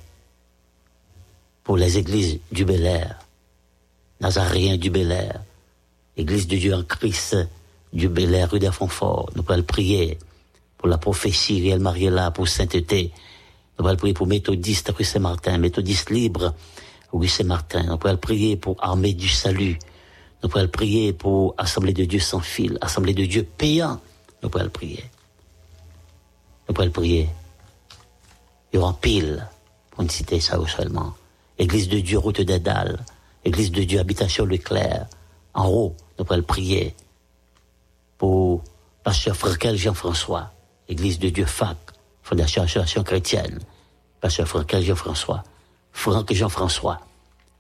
pour 1.63 1.77
les 1.77 1.99
églises 1.99 2.39
du 2.51 2.65
Bel 2.65 2.87
Air, 2.87 3.19
Nazaréen 4.21 4.79
du 4.79 4.89
Bel 4.89 5.13
Air, 5.13 5.43
Église 6.17 6.49
de 6.49 6.57
Dieu 6.57 6.75
en 6.75 6.83
Christ 6.83 7.37
du 7.93 8.09
Bel 8.09 8.35
Air, 8.35 8.51
rue 8.51 8.59
d'Afonfort. 8.59 9.31
Nous 9.37 9.45
allons 9.49 9.63
prier 9.63 10.19
pour 10.79 10.89
la 10.89 10.97
prophétie 10.97 11.61
Riel 11.61 11.81
Mariella, 11.81 12.31
pour 12.31 12.49
sainteté. 12.49 13.13
Nous 13.79 13.87
allons 13.87 13.99
prier 13.99 14.15
pour 14.15 14.27
méthodiste 14.27 14.91
rue 14.97 15.05
Saint-Martin, 15.05 15.59
méthodiste 15.59 16.09
libre 16.09 16.55
rue 17.13 17.29
Saint-Martin. 17.29 17.83
Nous 17.83 17.99
allons 18.09 18.17
prier 18.17 18.57
pour 18.57 18.83
armée 18.83 19.13
du 19.13 19.29
salut. 19.29 19.79
Nous 20.43 20.51
allons 20.55 20.69
prier 20.69 21.13
pour 21.13 21.55
Assemblée 21.59 21.93
de 21.93 22.07
Dieu 22.07 22.21
sans 22.21 22.41
fil, 22.41 22.79
Assemblée 22.81 23.13
de 23.13 23.27
Dieu 23.27 23.47
payant. 23.59 24.01
Nous 24.43 24.51
allons 24.55 24.71
prier. 24.71 25.05
Nous 26.71 26.81
allons 26.81 26.91
prier. 26.91 27.29
Il 28.77 28.81
y 28.81 28.83
aura 28.83 28.93
pile 28.93 29.49
pour 29.91 30.03
une 30.03 30.11
citer 30.11 30.39
ça 30.39 30.59
seulement. 30.67 31.15
Église 31.57 31.89
de 31.89 31.99
Dieu, 31.99 32.19
route 32.19 32.43
des 32.43 32.59
Dalles. 32.59 33.03
Église 33.43 33.73
de 33.73 33.83
Dieu, 33.85 33.99
habitation 33.99 34.45
Leclerc. 34.45 35.07
En 35.55 35.67
haut, 35.69 35.97
nous 36.19 36.27
allons 36.29 36.43
prier 36.43 36.95
pour 38.19 38.63
Pasteur 39.03 39.35
Frankel 39.35 39.79
Jean-François. 39.79 40.53
Église 40.91 41.19
de 41.19 41.31
Dieu 41.31 41.47
FAC, 41.47 41.79
Fondation 42.23 42.65
Association 42.65 43.03
Chrétienne, 43.03 43.61
Pasteur 44.21 44.47
Franck 44.47 44.77
Jean-François, 44.79 45.43
Franck 45.93 46.35
Jean-François. 46.35 47.01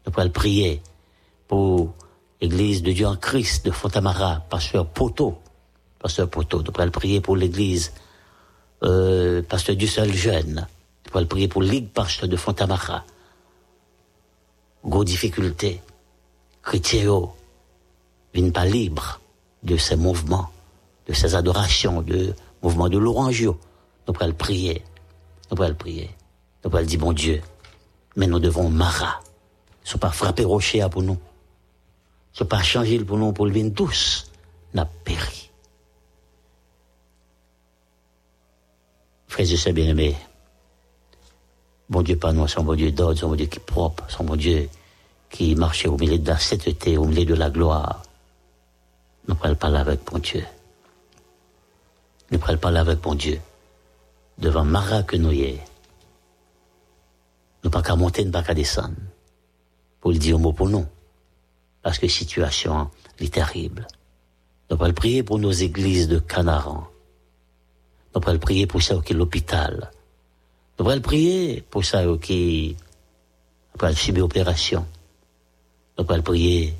Nous 0.04 0.12
pouvons 0.12 0.28
prier 0.28 0.82
pour 1.48 1.94
l'Église 2.42 2.82
de 2.82 2.92
Dieu 2.92 3.06
en 3.06 3.16
Christ 3.16 3.64
de 3.64 3.70
Fontamara, 3.70 4.42
Pasteur 4.50 4.86
Poteau, 4.86 5.38
Pasteur 5.98 6.28
Poteau. 6.28 6.62
Nous 6.62 6.72
pouvons 6.72 6.90
prier 6.90 7.22
pour 7.22 7.36
l'Église 7.36 7.94
euh, 8.82 9.40
Pasteur 9.40 9.76
du 9.76 9.86
Seul 9.86 10.12
Jeune. 10.12 10.66
Nous 11.06 11.12
pouvons 11.12 11.26
prier 11.26 11.48
pour 11.48 11.62
Ligue 11.62 11.88
Pasteur 11.88 12.28
de 12.28 12.36
Fontamara. 12.36 13.04
Gros 14.84 15.04
difficultés. 15.04 15.80
Chrétiens, 16.62 17.28
viennent 18.34 18.52
pas 18.52 18.64
libres 18.64 19.20
de 19.62 19.76
ces 19.76 19.96
mouvements, 19.96 20.50
de 21.06 21.12
ces 21.12 21.36
adorations, 21.36 22.02
de 22.02 22.34
mouvement 22.62 22.88
de 22.88 22.98
l'orangio. 22.98 23.58
Nous 24.06 24.12
pouvons 24.12 24.26
le 24.26 24.32
prier. 24.32 24.82
Nous 25.50 25.56
pouvons 25.56 25.68
le 25.68 25.74
prier. 25.74 26.10
Nous 26.64 26.70
pouvons 26.70 26.80
le 26.80 26.86
dire, 26.86 26.98
bon 26.98 27.12
Dieu, 27.12 27.40
mais 28.16 28.26
nous 28.26 28.40
devons 28.40 28.68
mara. 28.68 29.20
Ne 29.84 29.88
sont 29.88 29.98
pas 29.98 30.10
frapper 30.10 30.44
rocher 30.44 30.84
pour 30.90 31.02
nous. 31.02 31.14
Ne 31.14 32.38
sont 32.38 32.46
pas 32.46 32.62
changer 32.62 32.98
pour 33.04 33.16
nous 33.16 33.32
pour 33.32 33.46
le 33.46 33.52
vin 33.52 33.68
douce. 33.68 34.30
N'a 34.74 34.84
péri. 34.84 35.50
Frères 39.28 39.52
et 39.52 39.56
sœurs 39.56 39.72
bien-aimés, 39.72 40.16
bon 41.88 42.02
Dieu 42.02 42.16
pas 42.16 42.32
nous, 42.32 42.48
son 42.48 42.64
bon 42.64 42.74
Dieu 42.74 42.92
d'ordre, 42.92 43.18
son 43.18 43.28
bon 43.28 43.36
Dieu 43.36 43.46
qui 43.46 43.60
propre, 43.60 44.04
son 44.08 44.24
bon 44.24 44.36
Dieu 44.36 44.68
qui 45.30 45.54
marchait 45.54 45.88
au 45.88 45.96
milieu 45.96 46.18
de 46.18 46.28
la 46.28 46.38
sainteté, 46.38 46.96
au 46.96 47.04
milieu 47.04 47.24
de 47.24 47.34
la 47.34 47.50
gloire. 47.50 48.02
Nous 49.28 49.34
pouvons 49.34 49.54
parler 49.54 49.78
avec 49.78 50.04
bon 50.04 50.18
Dieu. 50.18 50.44
Nous 52.30 52.38
pourrons 52.38 52.56
parler 52.56 52.78
avec 52.78 53.00
bon 53.00 53.14
Dieu. 53.14 53.40
Devant 54.38 54.64
Mara 54.64 55.02
que 55.02 55.16
nous 55.16 55.32
y 55.32 55.58
Nous 57.64 57.70
pas 57.70 57.82
qu'à 57.82 57.96
monter, 57.96 58.24
nous 58.24 58.30
pas 58.30 58.42
qu'à 58.42 58.54
descendre. 58.54 58.94
Pour 60.00 60.12
le 60.12 60.18
dire 60.18 60.38
mot 60.38 60.52
pour 60.52 60.68
nous. 60.68 60.86
Parce 61.82 61.98
que 61.98 62.08
situation 62.08 62.90
est 63.18 63.32
terrible. 63.34 63.86
Nous 64.70 64.76
pourrons 64.76 64.92
prier 64.92 65.22
pour 65.22 65.38
nos 65.38 65.52
églises 65.52 66.08
de 66.08 66.18
Canaran. 66.18 66.86
Nous 68.14 68.20
pourrons 68.20 68.38
prier 68.38 68.66
pour 68.66 68.82
ça 68.82 68.96
qui 69.04 69.14
l'hôpital. 69.14 69.90
Nous 70.78 70.84
pourrons 70.84 71.00
prier 71.00 71.62
pour 71.70 71.84
ça 71.84 72.04
qui 72.20 72.76
après 73.74 73.94
subir 73.94 74.24
opération. 74.24 74.86
Nous 75.98 76.04
pourrons 76.04 76.22
prier 76.22 76.74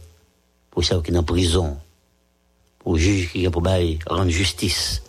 pour 0.71 0.85
ça 0.85 1.01
qui 1.03 1.11
est 1.11 1.17
en 1.17 1.23
prison. 1.23 1.79
Pour 2.79 2.99
juge 2.99 3.33
qui 3.33 3.45
est 3.45 3.51
pour 3.51 3.63
rendre 3.63 4.31
justice 4.31 5.03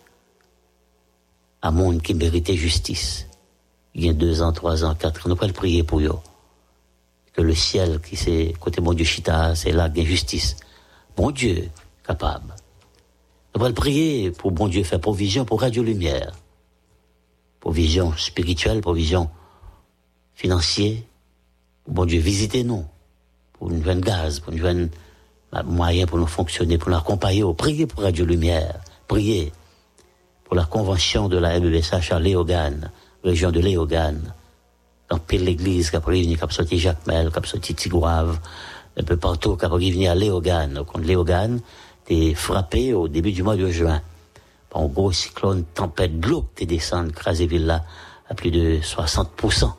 à 1.62 1.72
monde 1.72 2.02
qui 2.02 2.14
méritait 2.14 2.56
justice. 2.56 3.28
Il 3.94 4.06
y 4.06 4.10
a 4.10 4.14
deux 4.14 4.42
ans, 4.42 4.54
trois 4.54 4.86
ans, 4.86 4.96
quatre 4.96 5.26
ans, 5.26 5.30
nous 5.30 5.36
pouvons 5.36 5.52
prier 5.52 5.84
pour 5.84 6.00
eux. 6.00 6.20
Que 7.34 7.42
le 7.42 7.56
ciel, 7.56 8.00
qui 8.00 8.16
c'est 8.16 8.54
côté 8.60 8.82
mon 8.82 8.94
Dieu 8.94 9.06
Chita, 9.06 9.56
c'est 9.56 9.72
là, 9.72 9.90
il 9.94 10.02
y 10.02 10.06
a 10.06 10.08
justice. 10.08 10.56
Bon 11.16 11.32
Dieu, 11.32 11.70
capable. 12.06 12.56
Nous 13.54 13.60
pouvons 13.60 13.74
prier 13.74 14.32
pour 14.32 14.52
bon 14.52 14.68
Dieu 14.68 14.84
faire 14.84 15.02
provision 15.02 15.46
pour 15.46 15.62
Radio 15.62 15.84
Lumière. 15.84 16.32
Provision 17.68 18.14
spirituelle, 18.16 18.80
provision 18.80 19.30
financière. 20.36 21.00
Bon 21.86 22.06
Dieu, 22.06 22.22
visitez-nous. 22.22 22.86
Pour 23.52 23.70
une 23.70 23.84
jeune 23.84 24.00
gaz, 24.00 24.40
pour 24.40 24.54
une 24.54 24.60
jeune 24.60 24.90
moyen 25.66 26.06
pour 26.06 26.18
nous 26.18 26.28
fonctionner, 26.28 26.78
pour 26.78 26.92
nous 26.92 26.96
accompagner. 26.96 27.44
Priez 27.58 27.86
pour 27.86 28.04
Radio 28.04 28.24
Lumière. 28.24 28.80
Priez 29.10 29.52
pour 30.46 30.56
la 30.56 30.64
convention 30.64 31.28
de 31.28 31.38
la 31.38 31.60
MBSH 31.60 32.14
à 32.14 32.22
Léogane, 32.22 32.90
région 33.22 33.52
de 33.52 33.60
Léogane. 33.60 34.34
Dans 35.10 35.20
pile 35.20 35.44
l'église, 35.44 35.90
qui 35.90 35.98
a 35.98 36.00
réuni, 36.00 36.38
qui 36.38 36.44
a 36.46 37.44
sorti 37.44 37.76
Tigouave, 37.76 38.40
un 38.96 39.04
peu 39.04 39.18
partout, 39.18 39.58
qui 39.58 39.66
a 39.66 39.68
réuni 39.68 40.08
à 40.08 40.16
Léogane. 40.16 40.78
Au 40.78 41.00
Léogane, 41.00 41.60
t'es 42.06 42.34
frappé 42.34 42.94
au 42.94 43.10
début 43.10 43.34
du 43.34 43.44
mois 43.44 43.58
de 43.58 43.68
juin. 43.68 44.02
Un 44.78 44.86
gros 44.86 45.12
cyclone, 45.12 45.64
tempête 45.74 46.20
de 46.20 46.28
l'eau, 46.28 46.46
t'es 46.54 46.68
descendu, 46.68 47.12
crasé 47.12 47.48
ville 47.48 47.66
là, 47.66 47.84
à 48.30 48.36
plus 48.36 48.52
de 48.52 48.78
60%. 48.78 49.74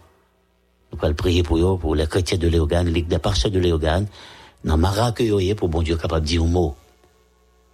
Nous 0.93 0.99
allons 1.01 1.15
prier 1.15 1.45
pour 1.45 1.57
eux, 1.59 1.79
pour 1.79 1.95
les 1.95 2.09
chrétiens 2.09 2.37
de 2.37 2.49
Léogane, 2.49 2.91
des 2.91 3.19
parcelles 3.19 3.53
de 3.53 3.61
Léogane, 3.61 4.09
dans 4.65 4.77
Mara 4.77 5.13
que 5.13 5.55
pour 5.55 5.69
bon 5.69 5.83
Dieu 5.83 5.97
capable 5.97 6.23
de 6.23 6.31
dire 6.31 6.43
un 6.43 6.47
mot. 6.47 6.75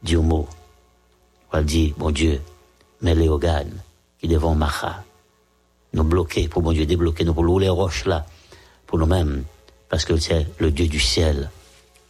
Dire 0.02 0.20
un 0.20 0.22
mot. 0.22 0.46
On 1.50 1.56
va 1.56 1.62
dire, 1.62 1.94
bon 1.96 2.10
Dieu, 2.10 2.42
mais 3.00 3.14
les 3.14 3.28
organes 3.28 3.80
qui 4.20 4.28
devant 4.28 4.54
Macha, 4.54 5.02
nous 5.94 6.04
bloquer, 6.04 6.48
pour 6.48 6.62
mon 6.62 6.72
Dieu 6.72 6.84
débloquer, 6.84 7.24
nous 7.24 7.32
pour 7.32 7.58
les 7.58 7.70
roches 7.70 8.04
là, 8.04 8.26
pour 8.86 8.98
nous-mêmes, 8.98 9.44
parce 9.88 10.04
que 10.04 10.18
c'est 10.18 10.46
le 10.58 10.70
Dieu 10.70 10.88
du 10.88 11.00
ciel, 11.00 11.50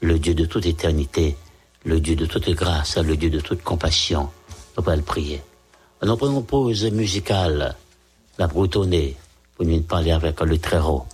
le 0.00 0.18
Dieu 0.18 0.34
de 0.34 0.44
toute 0.44 0.66
éternité, 0.66 1.36
le 1.84 2.00
Dieu 2.00 2.16
de 2.16 2.26
toute 2.26 2.48
grâce, 2.50 2.96
le 2.96 3.16
Dieu 3.16 3.30
de 3.30 3.38
toute 3.38 3.62
compassion. 3.62 4.28
Pouvons 4.74 4.96
le 4.96 5.02
prier. 5.02 5.40
Nous 6.02 6.16
prenons 6.16 6.40
une 6.40 6.46
pause 6.46 6.84
musicale, 6.90 7.76
la 8.38 8.46
broutonner, 8.48 9.16
pour 9.54 9.64
nous 9.64 9.80
parler 9.82 10.10
avec 10.10 10.40
le 10.40 10.58
haut 10.82 11.06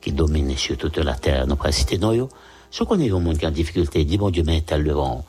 qui 0.00 0.12
domine 0.12 0.56
sur 0.56 0.76
toute 0.78 0.96
la 0.98 1.14
terre. 1.14 1.46
Nous 1.46 1.56
pouvons 1.56 1.72
citer 1.72 1.98
nous, 1.98 2.28
ceux 2.70 2.84
qu'on 2.84 2.98
est 2.98 3.10
au 3.10 3.20
monde 3.20 3.38
qui 3.38 3.44
a 3.44 3.48
en 3.48 3.52
difficulté, 3.52 4.04
dis 4.04 4.16
bon 4.16 4.30
Dieu, 4.30 4.42
mais 4.44 4.62
tel 4.62 4.84
devant, 4.84 5.24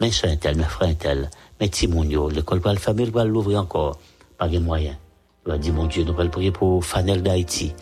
mais 0.00 0.10
un 0.24 0.36
tel, 0.36 0.56
mais 0.56 0.64
frère 0.64 0.96
tel, 0.98 1.30
mais 1.60 1.68
Timounio, 1.68 2.28
l'école 2.28 2.58
va 2.58 2.72
le 2.72 2.78
fermer, 2.78 3.04
elle 3.04 3.10
va 3.10 3.24
l'ouvrir 3.24 3.60
encore. 3.60 3.96
Pas 4.36 4.48
de 4.48 4.58
moyens. 4.58 4.96
Il 5.46 5.52
va 5.52 5.58
dire, 5.58 5.72
mon 5.72 5.86
Dieu, 5.86 6.04
nous 6.04 6.18
allons 6.18 6.30
prier 6.30 6.50
pour 6.50 6.84
Fanel 6.84 7.22
d'Haïti. 7.22 7.72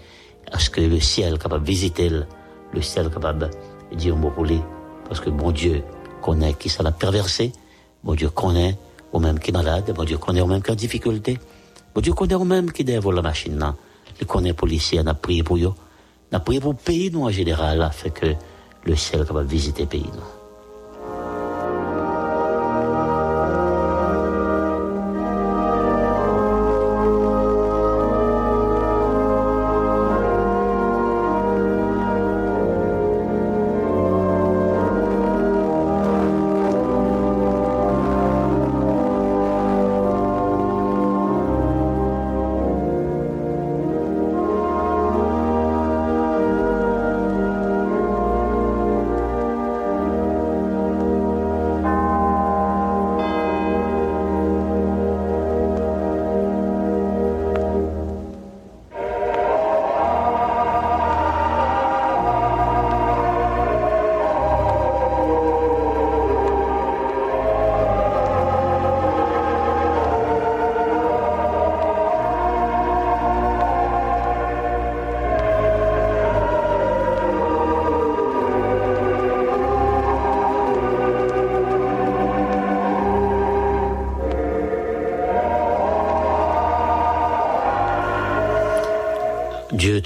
Est-ce 0.52 0.68
que 0.70 0.80
le 0.80 1.00
ciel 1.00 1.38
capable 1.38 1.64
de 1.64 1.70
visiter 1.70 2.10
le 2.10 2.82
ciel 2.82 3.08
capable 3.10 3.50
de 3.90 3.96
dire 3.96 4.14
mot 4.14 4.30
pour 4.30 4.44
lui? 4.44 4.60
Parce 5.06 5.20
que 5.20 5.30
mon 5.30 5.52
Dieu 5.52 5.82
connaît 6.20 6.54
qui 6.54 6.68
ça 6.68 6.82
l'a 6.82 6.92
perversé. 6.92 7.52
Mon 8.04 8.14
Dieu 8.14 8.30
connaît 8.30 8.76
au 9.12 9.20
même 9.20 9.38
qui 9.38 9.50
est 9.50 9.52
malade. 9.52 9.94
Mon 9.96 10.04
Dieu 10.04 10.18
connaît 10.18 10.40
au 10.40 10.46
même 10.46 10.62
qui 10.62 10.70
est 10.70 10.72
en 10.72 10.76
difficulté. 10.76 11.38
Mon 11.94 12.02
Dieu 12.02 12.12
connaît 12.12 12.34
au 12.34 12.44
même 12.44 12.70
qui 12.72 12.84
dévore 12.84 13.12
la 13.12 13.22
machine 13.22 13.58
là. 13.58 13.74
Il 14.20 14.26
connaît 14.26 14.52
policier, 14.52 15.00
on 15.02 15.06
a 15.06 15.14
prié 15.14 15.42
pour 15.42 15.56
eux. 15.56 15.74
On 16.32 16.36
a 16.36 16.40
prié 16.40 16.60
pour 16.60 16.72
le 16.72 16.76
pays, 16.76 17.10
nous, 17.10 17.24
en 17.24 17.30
général, 17.30 17.88
fait 17.92 18.10
que 18.10 18.26
le 18.84 18.96
ciel 18.96 19.24
capable 19.24 19.46
de 19.46 19.50
visiter 19.50 19.82
le 19.82 19.88
pays, 19.88 20.10
nous. 20.12 20.37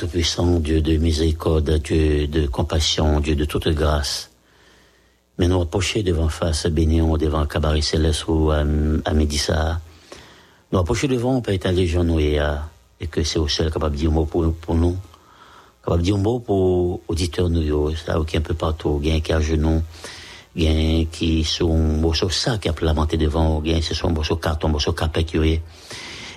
Tout-Puissant, 0.03 0.59
Dieu 0.59 0.81
de 0.81 0.97
miséricorde, 0.97 1.79
Dieu 1.79 2.27
de 2.27 2.49
compassion, 2.49 3.21
Dieu 3.21 3.37
de 3.37 3.45
toute 3.45 3.69
grâce. 3.69 4.33
Mais 5.39 5.47
nous 5.47 5.61
approcher 5.61 6.03
devant 6.03 6.29
face 6.29 6.67
bénion, 6.67 7.17
devant 7.17 7.47
cabaret 7.47 7.83
céleste 7.83 8.27
ou 8.27 8.51
à, 8.51 8.65
à 9.05 9.13
Médissa. 9.15 9.81
Nous 10.73 10.81
approcher 10.81 11.07
devant, 11.07 11.37
on 11.37 11.41
peut 11.41 11.53
être 11.53 11.67
allé 11.67 11.87
et, 12.19 12.41
et 13.01 13.07
que 13.07 13.23
c'est 13.23 13.39
au 13.39 13.47
seul 13.47 13.71
capable 13.71 13.95
de 13.95 14.01
dire 14.01 14.11
un 14.11 14.15
mot 14.15 14.25
pour, 14.27 14.75
nous. 14.75 14.97
Capable 15.85 16.03
de 16.03 16.07
dire 16.07 16.17
un 16.17 16.19
mot 16.19 16.41
pour 16.41 17.01
auditeurs 17.07 17.49
nous, 17.49 17.95
ça, 17.95 18.19
qui 18.27 18.37
un 18.37 18.41
peu 18.41 18.55
partout, 18.55 18.99
gain 18.99 19.21
qui 19.21 19.33
à 19.33 19.41
genoux, 19.41 19.83
gain 20.57 21.05
qui 21.13 21.45
sont 21.45 21.79
morceau 21.79 22.29
sac 22.29 22.63
qui 22.63 22.69
a 22.69 22.75
lamenté 22.81 23.17
devant, 23.17 23.61
gain 23.61 23.79
c'est 23.81 23.95
son 23.95 24.11
morceau 24.11 24.35
carton, 24.35 24.69
morceau 24.69 24.95
capet 24.95 25.25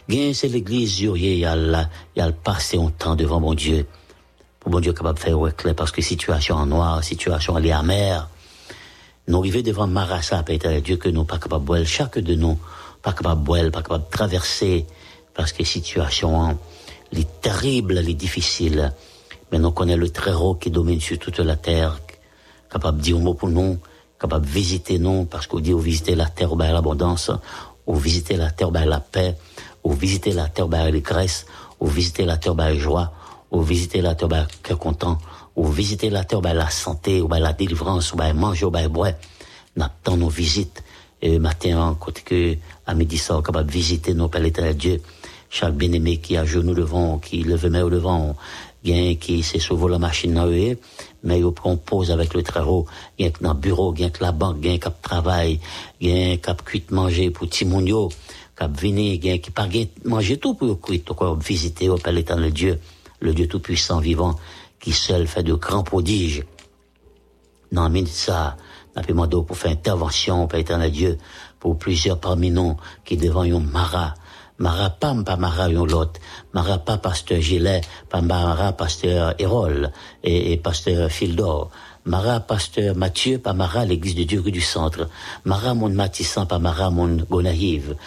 Gain 0.08 0.34
c'est 0.34 0.48
l'église, 0.48 1.00
il 1.00 1.40
y 1.40 1.46
a 1.46 1.56
le 1.56 2.32
passé 2.32 2.78
un 2.78 2.92
temps 2.92 3.16
devant 3.16 3.40
mon 3.40 3.56
Dieu. 3.56 3.88
Pour 4.60 4.72
mon 4.72 4.80
Dieu 4.80 4.94
capable 4.94 5.18
de 5.18 5.24
faire 5.24 5.56
clair 5.56 5.76
parce 5.76 5.92
que 5.92 6.02
situation 6.02 6.56
en 6.56 6.66
noir, 6.68 7.04
situation 7.04 7.58
elle 7.58 7.66
est 7.66 7.72
amère. 7.72 8.30
Nous 9.28 9.40
arrivons 9.40 9.62
devant 9.62 9.88
Marassa, 9.88 10.44
peut-être 10.44 10.84
Dieu 10.84 10.98
que 10.98 11.10
nous 11.10 11.24
pas 11.24 11.40
capable 11.40 11.64
de 11.64 11.68
boire, 11.68 11.86
chaque 11.86 12.20
de 12.20 12.36
nous, 12.36 12.60
pas 13.02 13.14
capable 13.14 13.42
de 13.42 13.46
boire, 13.46 13.72
pas 13.72 13.82
capable 13.82 14.06
traverser, 14.12 14.86
parce 15.34 15.52
que 15.52 15.64
situation, 15.64 16.56
est 17.12 17.42
terrible, 17.42 17.98
elle 17.98 18.10
est 18.10 18.14
difficile. 18.14 18.94
Mais 19.52 19.58
nous 19.58 19.72
connaissons 19.72 20.02
le 20.02 20.36
haut 20.36 20.56
qui 20.56 20.70
domine 20.70 21.02
sur 21.02 21.18
toute 21.18 21.40
la 21.40 21.56
terre, 21.56 22.00
capable 22.70 23.00
de 23.00 23.04
dire 23.04 23.18
un 23.18 23.22
mot 23.22 23.34
pour 23.34 23.50
nous, 23.50 23.80
capable 24.20 24.46
de 24.46 24.52
visiter 24.52 25.00
nous, 25.00 25.26
parce 25.26 25.48
qu'on 25.48 25.60
dit, 25.60 25.74
ou 25.74 25.80
visiter 25.80 26.14
la 26.14 26.28
terre, 26.28 26.54
ou 26.54 26.58
l'abondance, 26.58 27.32
ou 27.88 27.96
visiter 27.96 28.38
la 28.38 28.52
terre, 28.52 28.70
la 28.72 29.00
paix, 29.00 29.36
ou 29.86 29.94
visiter 29.94 30.34
la 30.34 30.50
terre, 30.50 30.68
les 30.92 31.02
graisses, 31.02 31.46
ou 31.80 31.88
visiter 31.88 32.26
la 32.26 32.38
terre, 32.38 32.56
la 32.56 32.76
joie, 32.76 33.12
ou 33.52 33.62
visiter 33.62 34.02
la 34.02 34.16
terre, 34.16 34.48
cœur 34.64 34.80
content, 34.80 35.20
ou 35.56 35.68
visiter 35.68 36.10
la 36.10 36.24
terre, 36.24 36.42
la 36.42 36.70
santé, 36.72 37.22
ou 37.22 37.30
la 37.30 37.54
délivrance, 37.54 38.12
ou 38.12 38.18
manger, 38.18 38.66
ou 38.66 38.72
boire. 38.90 39.14
N'attend 39.78 40.18
nos 40.18 40.30
visites. 40.30 40.84
Et 41.22 41.40
matin, 41.40 41.96
côté 42.00 42.22
que, 42.22 42.58
à 42.88 42.94
midi, 42.94 43.18
ça, 43.18 43.40
capable 43.46 43.68
de 43.68 43.72
visiter 43.72 44.14
nos 44.14 44.28
pères 44.28 44.44
éternels 44.44 44.76
Dieu. 44.76 45.02
Chaque 45.50 45.76
bien-aimé 45.76 46.18
qui 46.18 46.36
a 46.36 46.46
genou 46.46 46.74
devant, 46.74 47.20
qui 47.20 47.44
leve 47.44 47.68
main 47.68 47.84
au 47.84 47.90
devant, 47.90 48.36
bien 48.84 49.16
qui 49.16 49.42
s'est 49.44 49.60
sauvé 49.60 49.92
la 49.92 50.00
machine 50.00 50.38
à 50.38 50.48
eux, 50.48 50.78
mais 51.24 51.40
il 51.40 51.52
prend 51.52 51.78
pause 51.78 52.12
avec 52.12 52.34
le 52.34 52.44
très-haut, 52.44 52.86
bien 53.18 53.30
que 53.30 53.44
dans 53.44 53.54
le 53.54 53.60
bureau, 53.60 53.92
bien 53.92 54.10
que 54.10 54.24
la 54.24 54.32
banque, 54.32 54.60
bien 54.60 54.78
qu'il 54.78 54.92
travail, 55.02 55.60
bien 56.00 56.38
qu'il 56.38 56.56
cuit 56.66 56.84
manger 56.90 57.30
pour 57.30 57.48
Timounio, 57.50 58.10
venir, 58.62 59.20
bien 59.20 59.38
qui 59.38 59.52
pas 59.52 59.68
manger 60.04 60.38
tout 60.38 60.54
pour 60.54 60.80
quoi, 60.80 61.38
visiter 61.44 61.90
au 61.90 61.98
Père 61.98 62.14
l'éternel 62.14 62.54
Dieu, 62.54 62.80
le 63.20 63.34
Dieu 63.34 63.48
tout-puissant 63.48 64.00
vivant, 64.00 64.36
qui 64.80 64.92
seul 64.92 65.28
fait 65.28 65.44
de 65.44 65.54
grands 65.54 65.84
prodiges. 65.84 66.44
Non, 67.72 67.90
mais 67.90 68.06
ça, 68.06 68.58
n'a 68.96 69.02
pas 69.02 69.08
demandé 69.08 69.38
pour 69.46 69.58
faire 69.58 69.72
intervention, 69.72 70.48
Père 70.48 70.60
éternel 70.60 70.92
Dieu, 70.92 71.18
pour 71.60 71.78
plusieurs 71.78 72.20
parmi 72.20 72.52
nous 72.52 72.78
qui 73.04 73.18
devant 73.18 73.42
un 73.42 73.60
marat, 73.60 74.14
Mara 74.58 74.90
pas 74.90 75.14
pas 75.26 75.36
Mara 75.36 75.70
yon 75.70 75.86
lot. 75.86 76.18
Mara 76.54 76.78
pas 76.78 76.98
pasteur 76.98 77.42
Gilet, 77.42 77.82
pas 78.10 78.22
Mara 78.22 78.72
pasteur 78.72 79.36
Hérol 79.38 79.92
et, 80.24 80.54
et 80.54 80.58
pasteur 80.58 81.12
Fildor. 81.12 81.72
Mara 82.06 82.40
pasteur 82.40 82.96
Mathieu, 82.96 83.38
pas 83.38 83.52
Mara 83.52 83.84
l'église 83.84 84.16
de 84.16 84.24
Dieu 84.24 84.42
du 84.42 84.62
centre. 84.62 85.10
Mara 85.44 85.74
mon 85.74 85.90
Matissan, 85.90 86.46
pas 86.46 86.60
Mara 86.60 86.90
mon 86.90 87.18
Gonaïve. 87.30 87.98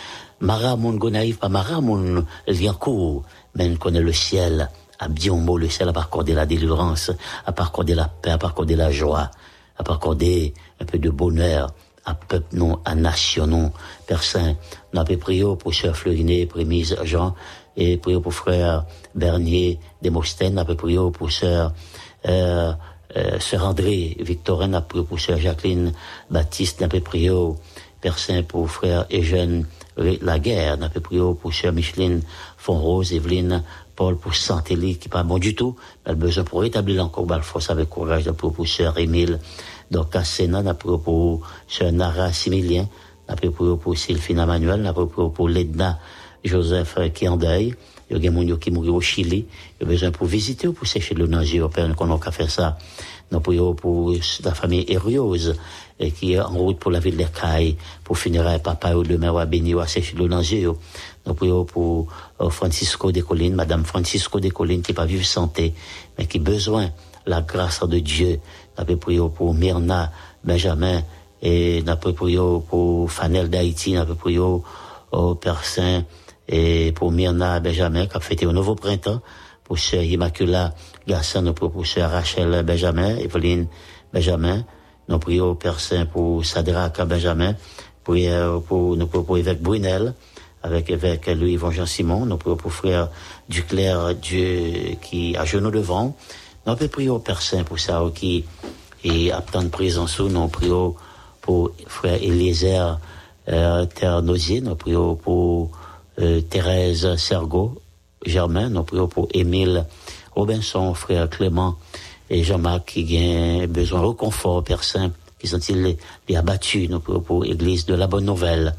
Mara 0.41 0.77
mon 0.77 0.95
Gonaïve, 0.95 1.39
pas 1.39 1.49
Mara 1.49 1.81
mon 1.81 2.25
Liancourt. 2.47 3.25
Mais 3.55 3.75
connaît 3.77 4.01
le 4.01 4.13
ciel. 4.13 4.71
A 5.01 5.09
bien 5.09 5.35
mot, 5.35 5.57
le 5.57 5.69
ciel 5.69 5.89
a 5.89 6.01
accordé 6.01 6.35
la 6.35 6.45
délivrance, 6.45 7.13
a 7.47 7.51
accordé 7.51 7.95
la 7.95 8.09
paix, 8.09 8.31
a 8.31 8.35
accordé 8.35 8.75
la 8.75 8.91
joie, 8.91 9.31
a 9.77 9.93
accordé 9.93 10.55
un 10.81 10.85
peu 10.85 10.99
de 10.99 11.09
bonheur 11.09 11.73
à 12.05 12.15
peuple 12.15 12.57
non, 12.57 12.81
à 12.85 12.95
nation 12.95 13.47
non. 13.47 13.73
Père 14.07 14.23
Saint, 14.23 14.57
nous 14.93 15.01
avons 15.01 15.17
prié 15.19 15.45
pour 15.59 15.75
Sœur 15.75 15.97
Fleurinet, 15.97 16.47
Prémise 16.47 16.97
Jean, 17.05 17.35
et 17.77 17.97
prié 17.99 18.21
pour 18.21 18.35
Frère 18.35 18.87
Bernier 19.15 19.79
Demostène, 20.03 20.55
nous 20.55 20.61
avons 20.61 20.75
prié 20.75 20.99
pour 21.13 21.31
Sœur, 21.31 21.73
euh, 22.27 22.73
euh, 23.17 23.39
Sœur 23.39 23.67
André 23.67 24.17
Victorin, 24.19 24.69
nous 24.69 24.77
avons 24.79 24.87
prié 24.87 25.05
pour 25.05 25.21
Sœur 25.21 25.39
Jacqueline 25.39 25.93
Baptiste, 26.31 26.81
nous 26.81 26.87
avons 26.87 27.01
prié 27.01 27.31
Père 28.01 28.19
Saint 28.19 28.43
pour 28.43 28.71
Frère 28.71 29.07
Eugène 29.13 29.67
Laguerre, 29.99 30.79
nous 30.79 30.85
avons 30.85 31.01
prié 31.01 31.21
pour 31.41 31.53
Sœur 31.53 31.73
Micheline 31.73 32.23
Fonrose, 32.57 33.13
Evelyne 33.13 33.63
Paul 33.97 34.17
pour 34.17 34.35
Santélie, 34.35 34.97
qui 34.97 35.09
pas 35.09 35.25
bon 35.25 35.39
du 35.39 35.55
tout, 35.55 35.75
elle 36.05 36.13
a 36.13 36.15
besoin 36.15 36.45
pour 36.45 36.65
établir 36.65 37.05
encore 37.05 37.27
la 37.27 37.43
force 37.43 37.71
avec 37.71 37.89
courage, 37.89 38.25
de 38.25 38.31
pour 38.31 38.67
Sœur 38.67 38.97
Émile, 38.99 39.41
donc, 39.91 40.15
à 40.15 40.25
Sénat, 40.25 40.63
n'a 40.63 40.75
pour 40.75 41.41
Sœur 41.67 41.93
Nara 41.93 42.33
Similien, 42.33 42.87
n'a 43.29 43.37
pour 43.37 43.79
pour 43.79 43.97
Sylphine 43.97 44.39
Emmanuel, 44.39 44.83
n'a 44.83 44.93
pour 44.93 45.33
pour 45.33 45.49
Ledna 45.49 45.99
Joseph 46.45 46.99
qui 47.15 47.29
en 47.29 47.37
deuil. 47.37 47.75
Il 48.11 48.15
y 48.15 48.27
a 48.27 48.31
des 48.31 48.49
gens 48.49 48.57
qui 48.57 48.71
mourent 48.71 48.95
au 48.95 49.01
Chili. 49.01 49.47
Il 49.81 49.85
y 49.85 49.85
a 49.85 49.87
besoin 49.87 50.11
pour 50.11 50.27
visiter 50.27 50.67
ou 50.67 50.73
pour 50.73 50.87
sécher 50.87 51.15
le 51.15 51.27
nager 51.27 51.59
européen 51.59 51.93
qu'on 51.93 52.15
a 52.15 52.19
qu'à 52.19 52.31
faire 52.31 52.51
ça. 52.51 52.79
Nous 53.31 53.41
pour 53.41 53.77
pour 53.77 54.13
la 54.43 54.55
famille 54.55 54.87
Hériose, 54.89 55.57
et 56.01 56.11
qui 56.11 56.35
est 56.35 56.41
en 56.41 56.51
route 56.51 56.79
pour 56.79 56.91
la 56.91 57.01
ville 57.01 57.17
d'Ercaille, 57.17 57.77
pour 58.05 58.17
avec 58.19 58.63
papa 58.63 58.95
ou 58.95 59.03
demain 59.03 59.31
ou 59.31 59.39
à 59.39 59.47
béni 59.47 59.75
ou 59.75 59.81
à 59.81 59.87
nager. 60.29 60.67
Nous 61.27 61.35
prions 61.35 61.65
pour 61.65 62.07
euh, 62.41 62.49
Francisco 62.51 63.13
de 63.13 63.21
Collines, 63.21 63.55
Madame 63.55 63.85
Francisco 63.85 64.41
de 64.41 64.49
Collines 64.49 64.83
qui 64.83 64.93
pas 64.93 65.05
vivre 65.05 65.25
santé, 65.25 65.75
mais 66.17 66.27
qui 66.27 66.39
a 66.39 66.41
besoin 66.41 66.91
la 67.27 67.43
grâce 67.43 67.83
de 67.83 67.99
Dieu, 67.99 68.41
n'a 68.79 68.85
prié 68.85 69.21
pour 69.35 69.55
Myrna 69.55 70.11
Benjamin 70.45 71.03
et 71.43 71.83
n'a 71.83 71.97
prié 71.97 72.39
pour 72.69 73.11
Fanel 73.11 73.51
d'Haïti, 73.51 73.97
prié 74.19 74.39
au 74.39 75.35
Père 75.35 75.65
Saint 75.65 76.05
et 76.49 76.93
pour 76.93 77.13
Myrna 77.13 77.61
Benjamin 77.61 78.07
qui 78.07 78.17
a 78.17 78.21
fêté 78.21 78.47
au 78.47 78.53
nouveau 78.53 78.75
printemps, 78.75 79.21
pour 79.65 79.79
Sœur 79.79 80.03
Immacula 80.03 80.75
Gasson, 81.07 81.53
pour 81.53 81.87
Sœur 81.87 82.11
Rachel 82.11 82.63
Benjamin, 82.65 83.17
Evelyne 83.17 83.67
Benjamin, 84.13 84.65
nous 85.09 85.19
prions 85.19 85.51
au 85.51 85.55
Père 85.55 85.81
Saint 85.81 86.07
pour 86.07 86.45
Sadrak 86.45 87.01
Benjamin, 87.03 87.55
pour, 88.05 88.17
pour, 88.67 88.97
nous 88.97 89.07
prions 89.07 89.25
pour 89.25 89.39
évêque 89.39 89.63
Brunel, 89.63 90.15
avec 90.63 90.91
évêque 90.91 91.27
Louis 91.29 91.59
Jean 91.71 91.87
Simon, 91.87 92.27
nous 92.27 92.37
prions 92.37 92.57
pour 92.57 92.73
frère 92.73 93.09
Duclerc 93.49 94.15
Dieu 94.17 94.97
qui 95.03 95.37
a 95.37 95.45
genoux 95.45 95.71
devant, 95.71 96.17
nous 96.67 96.75
prié 96.75 97.09
au 97.09 97.19
Père 97.19 97.41
pour 97.67 97.79
ça, 97.79 98.03
qui 98.15 98.45
et 99.05 99.33
à 99.33 99.41
tant 99.41 99.63
de 99.63 99.69
présence, 99.69 100.21
nous 100.21 100.49
prié 100.49 100.73
pour 101.41 101.71
frère 101.87 102.23
Eliezer 102.23 102.99
euh, 103.49 103.87
nous 104.21 104.75
prié 104.75 104.97
pour 105.23 105.71
euh, 106.19 106.41
Thérèse 106.43 107.17
Sergo 107.17 107.81
Germain, 108.27 108.69
nous 108.69 108.83
prié 108.83 109.07
pour 109.09 109.29
Émile 109.33 109.87
Robinson, 110.35 110.93
frère 110.95 111.31
Clément 111.31 111.77
et 112.31 112.43
Jean-Marc 112.43 112.85
qui 112.87 113.19
ont 113.19 113.67
besoin 113.67 114.01
de 114.01 114.07
reconfort, 114.07 114.65
Père 114.65 114.85
Saint, 114.85 115.13
qui 115.39 115.47
sont-ils 115.47 115.97
les 116.29 116.37
abattus, 116.37 116.89
nous 116.89 117.01
prions 117.01 117.21
pour 117.21 117.45
l'Église 117.45 117.87
de 117.87 117.95
la 117.95 118.07
Bonne 118.07 118.25
Nouvelle, 118.25 118.75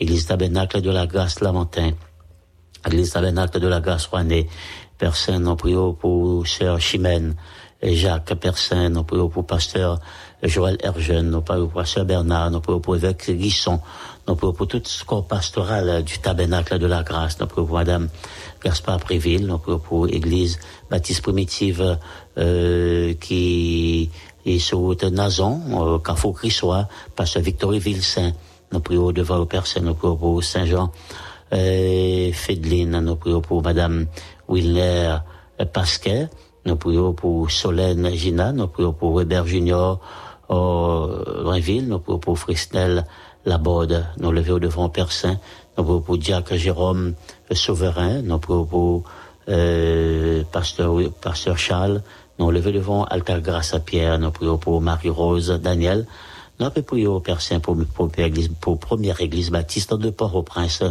Église 0.00 0.26
tabernacle 0.26 0.80
de 0.80 0.90
la 0.90 1.06
Grâce 1.06 1.40
Lamentin, 1.40 1.92
Église 2.86 3.12
tabernacle 3.12 3.60
de 3.60 3.68
la 3.68 3.80
Grâce 3.80 4.06
Rouennais, 4.06 4.46
Personne, 4.98 5.44
nous 5.44 5.54
prions 5.54 5.94
pour 5.94 6.44
Sœur 6.46 6.80
Chimène 6.80 7.36
et 7.80 7.94
Jacques. 7.94 8.34
Personne, 8.34 8.94
nous 8.94 9.04
prions 9.04 9.28
pour 9.28 9.46
Pasteur 9.46 10.00
Joël 10.42 10.76
Erjeune, 10.82 11.30
nous 11.30 11.40
prions 11.40 11.68
pour 11.68 11.86
Sœur 11.86 12.04
Bernard, 12.04 12.50
nous 12.50 12.60
prions 12.60 12.80
pour 12.80 12.96
Évêque 12.96 13.30
Guisson, 13.30 13.80
prions 14.34 14.52
pour 14.52 14.68
tout 14.68 14.82
ce 14.84 15.04
corps 15.04 15.26
pastoral 15.26 16.02
du 16.02 16.18
tabernacle 16.18 16.78
de 16.78 16.86
la 16.86 17.02
grâce, 17.02 17.36
prions 17.36 17.66
pour 17.66 17.76
Madame 17.76 18.08
Gaspard 18.62 18.98
Préville, 18.98 19.46
nous 19.46 19.58
prions 19.58 19.78
pour 19.78 20.08
Église 20.08 20.58
Baptiste 20.90 21.22
Primitive 21.22 21.98
euh, 22.36 23.14
qui 23.14 24.10
est 24.44 24.58
sur 24.58 24.78
route 24.78 25.04
Nazon, 25.04 25.60
euh, 25.72 25.98
Carrefour 25.98 26.34
Crissois, 26.34 26.88
Pasteur 27.16 27.42
Victorie 27.42 27.78
Vilsaint, 27.78 28.32
nous 28.72 28.80
prions 28.80 29.12
devant 29.12 29.38
le 29.38 29.46
Personne, 29.46 29.84
nous 29.84 29.94
prions 29.94 30.16
pour 30.16 30.42
Saint-Jean 30.44 30.90
euh, 31.52 32.32
Fédeline, 32.32 33.00
nous 33.00 33.16
prions 33.16 33.40
pour 33.40 33.62
Madame 33.62 34.06
Willer 34.48 35.16
Pasquet, 35.72 36.28
nous 36.66 36.76
prions 36.76 37.14
pour 37.14 37.50
Solène 37.50 38.10
Gina, 38.10 38.52
nous 38.52 38.66
prions 38.66 38.92
pour 38.92 39.16
Weber 39.16 39.46
Junior 39.46 40.00
Loinville, 40.50 41.88
nous 41.88 41.98
prions 41.98 42.18
pour 42.18 42.38
Frisnel 42.38 43.04
Laborde, 43.44 44.06
nous 44.18 44.32
levons 44.32 44.58
devant 44.58 44.88
Père 44.88 45.12
Saint, 45.12 45.38
nous 45.76 45.84
prions 45.84 46.00
pour 46.00 46.20
Jacques 46.20 46.54
Jérôme 46.54 47.14
Souverain, 47.52 48.20
nous 48.22 48.38
prions 48.38 48.64
pour 48.64 49.04
euh, 49.48 50.42
Pasteur, 50.50 50.96
Pasteur 51.20 51.56
Charles, 51.56 52.02
nous 52.38 52.50
levons 52.50 52.72
devant 52.72 53.04
Altar 53.04 53.40
Grâce 53.40 53.74
à 53.74 53.80
Pierre, 53.80 54.18
nous 54.18 54.30
prions 54.30 54.58
pour 54.58 54.80
Marie-Rose 54.80 55.60
Daniel, 55.62 56.06
nous 56.58 56.68
prions 56.70 57.14
au 57.14 57.20
Père 57.20 57.40
Saint 57.40 57.60
pour, 57.60 57.76
pour, 57.94 58.10
pour, 58.60 58.78
première 58.80 59.20
église 59.20 59.50
baptiste 59.50 59.94
de 59.94 60.10
Port-au-Prince, 60.10 60.82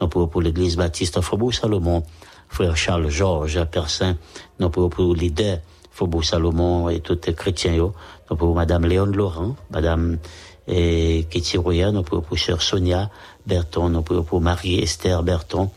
nous 0.00 0.08
prions 0.08 0.26
pour 0.26 0.42
l'église 0.42 0.76
baptiste 0.76 1.20
Faubourg 1.20 1.54
Salomon, 1.54 2.02
frère 2.48 2.76
Charles 2.76 3.08
Georges, 3.08 3.64
Père 3.66 3.88
Saint, 3.88 4.16
nous 4.58 4.68
prions 4.68 4.90
pour 4.90 5.14
leader, 5.14 5.58
Faubourg 5.92 6.24
Salomon 6.24 6.88
et 6.88 7.00
tous 7.00 7.18
les 7.26 7.34
chrétiens, 7.34 7.76
nous 7.76 8.36
prions 8.36 8.54
Madame 8.54 8.86
Léon 8.86 9.06
Laurent, 9.06 9.54
Madame 9.70 10.18
et 10.68 11.26
Kitty 11.30 11.58
Roya, 11.58 11.90
nous 11.90 12.02
prions 12.02 12.22
pour 12.22 12.38
Sœur 12.38 12.62
Sonia 12.62 13.10
Berton, 13.46 13.88
nous 13.88 14.02
prions 14.02 14.22
pour 14.22 14.40
Marie-Esther 14.40 15.22
Berton, 15.22 15.70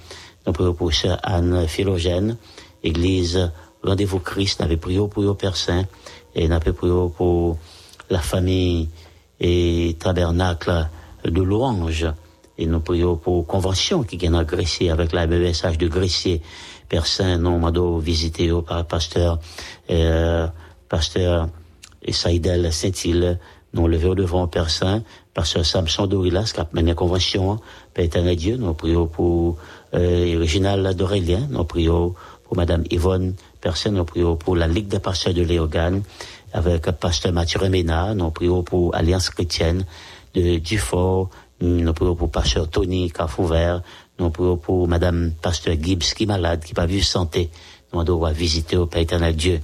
pour 0.43 0.93
Sœur 0.93 1.19
Anne 1.23 1.67
Philogène, 1.67 2.37
Église 2.83 3.51
Rendez-vous 3.85 4.19
Christ, 4.19 4.61
avons 4.61 4.77
prié 4.77 4.99
pour 5.07 5.21
le 5.21 5.35
Père 5.35 5.55
Saint, 5.55 5.85
et 6.33 6.51
avons 6.51 6.73
prié 6.73 7.09
pour 7.15 7.57
la 8.09 8.19
famille 8.19 8.89
et 9.39 9.95
tabernacle 9.99 10.87
de 11.23 11.41
Louange, 11.41 12.07
et 12.57 12.65
nous 12.65 12.79
prions 12.79 13.15
pour 13.15 13.45
convention 13.45 14.03
qui 14.03 14.17
vient 14.17 14.33
à 14.33 14.43
Gressier 14.43 14.89
avec 14.89 15.11
la 15.13 15.27
BSH 15.27 15.77
de 15.77 15.87
Gressier. 15.87 16.41
Père 16.89 17.05
Saint, 17.05 17.37
nous 17.37 17.67
avons 17.67 17.99
visité 17.99 18.51
au 18.51 18.63
pasteur, 18.63 19.39
euh, 19.91 20.47
pasteur 20.89 21.49
Saïdel 22.09 22.71
Saint-Île, 22.71 23.39
nous 23.75 23.87
levé 23.87 24.07
au 24.07 24.15
devant 24.15 24.47
Père 24.47 24.69
Saint, 24.69 25.03
pasteur 25.33 25.65
Samson 25.65 26.07
Dorilas, 26.07 26.51
qui 26.53 26.61
a 26.61 26.67
mené 26.73 26.89
la 26.89 26.95
convention, 26.95 27.59
Père 27.93 28.05
éternel 28.05 28.37
Dieu, 28.37 28.55
nous 28.55 28.73
prions 28.73 29.05
pour 29.05 29.57
euh, 29.93 30.35
Réginal 30.39 30.95
d'Aurélien, 30.95 31.47
nous 31.49 31.65
prions 31.65 32.15
pour 32.45 32.55
Madame 32.55 32.83
Yvonne 32.89 33.35
Saint, 33.73 33.91
nous 33.91 34.05
prions 34.05 34.37
pour 34.37 34.55
la 34.55 34.67
Ligue 34.67 34.87
des 34.87 34.99
pasteurs 34.99 35.33
de 35.33 35.41
Léogane, 35.41 36.03
avec 36.53 36.83
pasteur 36.91 37.33
Mathieu 37.33 37.59
Remena, 37.59 38.15
nous 38.15 38.31
prions 38.31 38.63
pour 38.63 38.95
Alliance 38.95 39.29
chrétienne 39.29 39.85
de 40.33 40.57
Dufort, 40.57 41.29
nous 41.59 41.93
prions 41.93 42.15
pour 42.15 42.31
pasteur 42.31 42.69
Tony 42.69 43.11
Cafouvert, 43.11 43.81
nous 44.19 44.29
prions 44.29 44.55
pour 44.55 44.87
Madame 44.87 45.33
pasteur 45.41 45.75
Gibbs 45.81 46.13
qui 46.15 46.23
est 46.23 46.27
malade, 46.27 46.63
qui 46.63 46.73
n'a 46.73 46.81
pas 46.81 46.85
vu 46.85 47.01
santé, 47.01 47.49
nous 47.93 48.03
devons 48.05 48.31
visiter 48.31 48.77
au 48.77 48.85
Père 48.85 49.01
éternel 49.01 49.35
Dieu. 49.35 49.59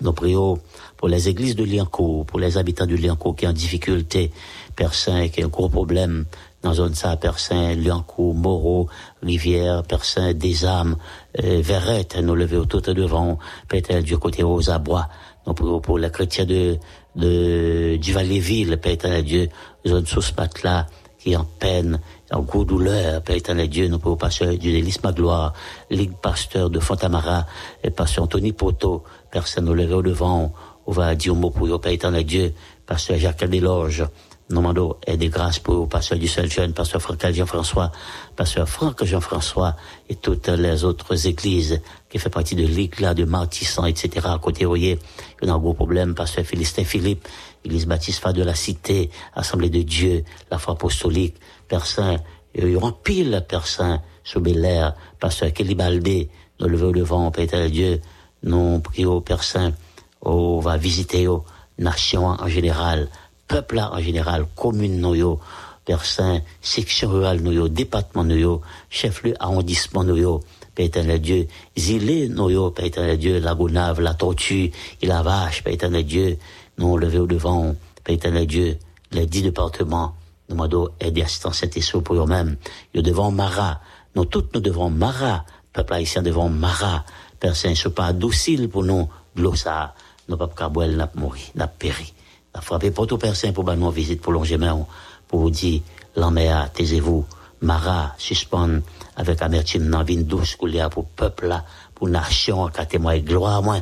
Nous 0.00 0.12
prions 0.12 0.58
pour 0.96 1.08
les 1.08 1.28
églises 1.28 1.56
de 1.56 1.64
Liancourt, 1.64 2.24
pour 2.24 2.38
les 2.38 2.56
habitants 2.56 2.86
de 2.86 2.94
Liancourt 2.94 3.34
qui 3.34 3.46
ont 3.46 3.52
difficulté, 3.52 4.30
Père 4.76 4.94
Saint, 4.94 5.28
qui 5.28 5.42
a 5.42 5.46
un 5.46 5.48
gros 5.48 5.68
problème 5.68 6.24
dans 6.62 6.74
zone 6.74 6.94
ça, 6.94 7.16
Père 7.16 7.38
Saint, 7.38 7.74
Liancourt, 7.74 8.34
Moreau, 8.34 8.88
Rivière, 9.22 9.82
Père 9.82 10.04
Saint, 10.04 10.34
des 10.34 10.64
âmes, 10.64 10.96
euh, 11.42 11.60
Verrette, 11.62 12.16
nous 12.16 12.34
lever 12.34 12.56
de 12.56 12.92
devant, 12.92 13.38
éternel 13.72 14.04
Dieu 14.04 14.18
côté 14.18 14.42
aux 14.42 14.70
abois. 14.70 15.08
Nous 15.46 15.54
prions 15.54 15.80
pour 15.80 15.98
les 15.98 16.10
chrétiens 16.10 16.44
de, 16.44 16.78
de, 17.16 17.96
du 17.96 18.12
Valais-Ville, 18.12 18.76
Père 18.78 18.92
éternel 18.92 19.24
Dieu, 19.24 19.48
zone 19.86 20.06
sous 20.06 20.22
ce 20.22 20.32
là 20.62 20.86
qui 21.18 21.32
est 21.32 21.36
en 21.36 21.44
peine, 21.44 22.00
en 22.30 22.40
gros 22.42 22.64
douleur, 22.64 23.22
Père 23.22 23.36
éternel 23.36 23.68
Dieu, 23.68 23.88
nous 23.88 23.98
prions 23.98 24.16
pasteur 24.16 24.50
du 24.50 24.72
délice 24.72 25.02
Magloire, 25.02 25.52
Ligue 25.90 26.14
pasteur 26.22 26.70
de 26.70 26.78
Fontamara, 26.78 27.46
et 27.82 27.90
pasteur 27.90 28.24
Anthony 28.24 28.52
Poto, 28.52 29.02
personne 29.30 29.72
lever 29.72 29.94
au 29.94 30.02
devant, 30.02 30.52
on 30.86 30.92
va 30.92 31.14
dire 31.14 31.32
un 31.34 31.36
mot 31.36 31.50
pour 31.50 31.66
le 31.66 31.78
Père 31.78 31.92
éternel 31.92 32.24
Dieu, 32.24 32.54
pasteur 32.86 33.18
Jacques 33.18 33.44
Desloges, 33.44 34.04
nous 34.50 34.56
demandons 34.56 34.96
et 35.06 35.18
des 35.18 35.28
grâces 35.28 35.58
pour 35.58 35.86
pasteur 35.90 36.18
du 36.18 36.26
seul 36.26 36.50
jeune, 36.50 36.72
pasteur 36.72 37.02
Franck 37.02 37.30
Jean-François, 37.30 37.92
pasteur 38.34 38.66
Franck 38.66 39.04
Jean-François 39.04 39.76
et 40.08 40.14
toutes 40.14 40.48
les 40.48 40.84
autres 40.84 41.26
églises 41.26 41.82
qui 42.08 42.18
font 42.18 42.30
partie 42.30 42.54
de 42.54 42.66
l'éclat 42.66 43.12
de 43.12 43.24
Martissan, 43.24 43.84
etc. 43.84 44.26
À 44.30 44.38
côté, 44.38 44.64
vous 44.64 44.70
voyez, 44.70 44.98
il 45.42 45.48
y 45.48 45.50
a 45.50 45.54
un 45.54 45.58
gros 45.58 45.74
problème, 45.74 46.14
pasteur 46.14 46.46
Philistin 46.46 46.84
Philippe, 46.84 47.28
église 47.62 47.86
baptiste 47.86 48.26
de 48.26 48.42
la 48.42 48.54
Cité, 48.54 49.10
Assemblée 49.34 49.68
de 49.68 49.82
Dieu, 49.82 50.24
la 50.50 50.56
foi 50.56 50.72
apostolique, 50.72 51.36
Saint, 51.84 52.16
il 52.54 52.68
y 52.68 52.76
aura 52.76 52.92
pile 53.04 53.44
Saint, 53.64 54.00
sous 54.24 54.40
Bel 54.40 54.94
pasteur 55.20 55.52
Kelly 55.52 55.74
Baldé, 55.74 56.30
nous 56.58 56.68
levons 56.68 56.88
au 56.88 56.92
devant, 56.92 57.30
Père 57.30 57.70
Dieu, 57.70 58.00
nous 58.42 58.80
prions 58.80 59.20
Père 59.20 59.42
Saint, 59.42 59.72
on 60.22 60.60
va 60.60 60.76
visiter 60.76 61.26
aux 61.26 61.44
nations 61.78 62.26
en 62.26 62.48
général, 62.48 63.08
peuple 63.46 63.78
en 63.78 64.00
général, 64.00 64.46
commune 64.56 65.00
noyo, 65.00 65.40
Père 65.84 66.04
Saint, 66.04 66.40
section 66.60 67.10
rurale 67.10 67.40
noyo, 67.40 67.68
département 67.68 68.24
noyo, 68.24 68.60
chef-lieu 68.90 69.34
arrondissement 69.40 70.04
noyo, 70.04 70.42
Père 70.74 70.86
éternel 70.86 71.20
Dieu, 71.20 71.48
Zilé 71.76 72.28
noyo, 72.28 72.70
Père 72.70 72.84
éternel 72.84 73.18
Dieu, 73.18 73.40
la 73.40 73.54
Gonave, 73.54 74.00
la 74.00 74.14
Tortue, 74.14 74.70
et 75.00 75.06
la 75.06 75.22
Vache, 75.22 75.62
Père 75.62 75.72
éternel 75.72 76.04
Dieu, 76.04 76.38
nous 76.78 76.96
lever 76.96 77.18
au 77.18 77.26
devant, 77.26 77.74
Père 78.04 78.14
éternel 78.14 78.46
Dieu, 78.46 78.78
les 79.12 79.26
dix 79.26 79.42
départements, 79.42 80.14
nous 80.48 80.56
demandons 80.56 80.88
aide 81.00 81.18
et 81.18 81.22
assistance 81.22 81.58
Saint-Esprit 81.58 82.00
pour 82.00 82.16
eux-mêmes. 82.16 82.56
Nous 82.94 83.02
devons 83.02 83.30
Mara, 83.30 83.80
nous 84.14 84.24
toutes 84.24 84.54
nous 84.54 84.60
devons 84.60 84.90
Mara, 84.90 85.44
peuple 85.72 85.94
haïtien 85.94 86.22
devons 86.22 86.48
Mara, 86.48 87.04
Saint, 87.54 87.74
ce 87.74 87.88
pas 87.88 88.12
docile 88.12 88.68
pour 88.68 88.84
nous, 88.84 89.08
glossa, 89.36 89.94
nous 90.28 90.36
pas 90.36 90.48
cabouel 90.48 90.96
n'a 90.96 91.10
mouru, 91.14 91.40
n'a 91.54 91.66
péri. 91.66 92.12
N'a 92.54 92.60
frappé 92.60 92.92
tout 92.92 93.18
Père 93.18 93.36
Saint 93.36 93.52
pour 93.52 93.64
nous 93.64 93.90
visite 93.90 94.20
pour 94.20 94.32
longer 94.32 94.58
main, 94.58 94.86
pour 95.26 95.40
vous 95.40 95.50
dire, 95.50 95.82
l'enméa, 96.16 96.68
taisez-vous, 96.72 97.24
Mara, 97.60 98.14
suspend 98.18 98.80
avec 99.16 99.42
amertume 99.42 99.90
dans 99.90 100.04
vine 100.04 100.24
douce 100.24 100.54
couler 100.56 100.86
pour 100.90 101.06
peuple 101.06 101.48
là, 101.48 101.64
pour 101.94 102.08
nation, 102.08 102.68
qu'à 102.68 102.86
témoin 102.86 103.18
gloire 103.18 103.56
à 103.56 103.62
moi. 103.62 103.78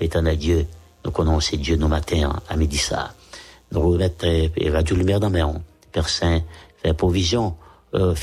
Éternel 0.00 0.38
Dieu, 0.38 0.66
nous 1.04 1.10
connaissons 1.10 1.56
Dieu 1.56 1.76
nos 1.76 1.88
matins 1.88 2.40
à 2.48 2.56
midi 2.56 2.78
ça. 2.78 3.12
Nous 3.72 3.80
remettons 3.80 4.48
Radio 4.72 4.96
Lumière 4.96 5.20
dans 5.20 5.30
main. 5.30 5.60
Père 5.92 6.08
Saint, 6.08 6.40
faire 6.82 6.94
provision 6.94 7.54
euh, 7.94 8.14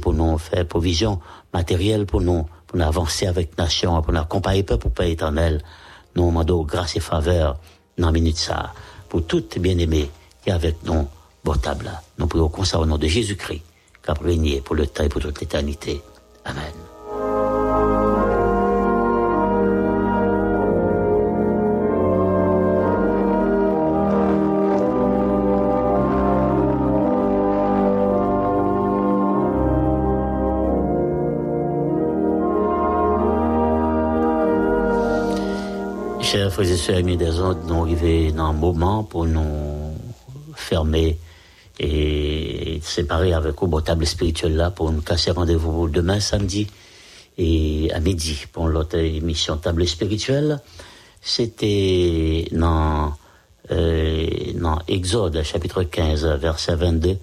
pour 0.00 0.12
nous, 0.12 0.38
faire 0.38 0.66
provision 0.66 1.20
matérielle 1.52 2.06
pour 2.06 2.20
nous, 2.20 2.46
pour 2.74 2.80
nous 2.80 2.88
avancer 2.88 3.28
avec 3.28 3.56
nation, 3.56 4.02
pour 4.02 4.12
nous 4.12 4.18
accompagner 4.18 4.64
peuple 4.64 4.82
pour 4.82 4.90
Père 4.90 5.06
éternel. 5.06 5.62
Nous 6.16 6.26
demandons 6.26 6.64
grâce 6.64 6.96
et 6.96 7.00
faveur 7.00 7.56
dans 7.96 8.06
la 8.06 8.12
minute 8.12 8.36
ça, 8.36 8.72
pour 9.08 9.24
toutes 9.26 9.60
bien-aimés 9.60 10.10
qui 10.42 10.50
avec 10.50 10.82
nous, 10.82 11.06
bon 11.44 11.54
table. 11.54 11.88
Nous 12.18 12.26
prions 12.26 12.50
au 12.50 12.86
nom 12.86 12.98
de 12.98 13.06
Jésus-Christ, 13.06 13.62
qui 14.02 14.10
a 14.10 14.14
régné 14.14 14.60
pour 14.60 14.74
le 14.74 14.88
temps 14.88 15.04
et 15.04 15.08
pour 15.08 15.22
toute 15.22 15.40
l'éternité. 15.40 16.02
Amen. 16.44 16.83
Chers 36.34 36.52
frères 36.52 36.68
et 36.68 36.76
sœurs, 36.76 36.96
amis 36.96 37.16
des 37.16 37.38
autres, 37.38 37.60
nous 37.64 37.82
arrivons 37.82 38.34
dans 38.34 38.46
un 38.46 38.52
moment 38.52 39.04
pour 39.04 39.24
nous 39.24 39.94
fermer 40.56 41.16
et 41.78 42.80
séparer 42.82 43.32
avec 43.32 43.62
au 43.62 43.80
table 43.80 44.04
spirituelle 44.04 44.56
là 44.56 44.72
pour 44.72 44.90
nous 44.90 45.00
casser 45.00 45.30
rendez-vous 45.30 45.88
demain 45.88 46.18
samedi 46.18 46.66
et 47.38 47.88
à 47.92 48.00
midi 48.00 48.46
pour 48.52 48.66
l'autre 48.66 48.98
émission 48.98 49.58
table 49.58 49.86
spirituelle. 49.86 50.58
C'était 51.22 52.48
dans, 52.50 53.12
euh, 53.70 54.26
dans 54.56 54.80
Exode 54.88 55.40
chapitre 55.44 55.84
15 55.84 56.26
verset 56.40 56.74
22 56.74 57.16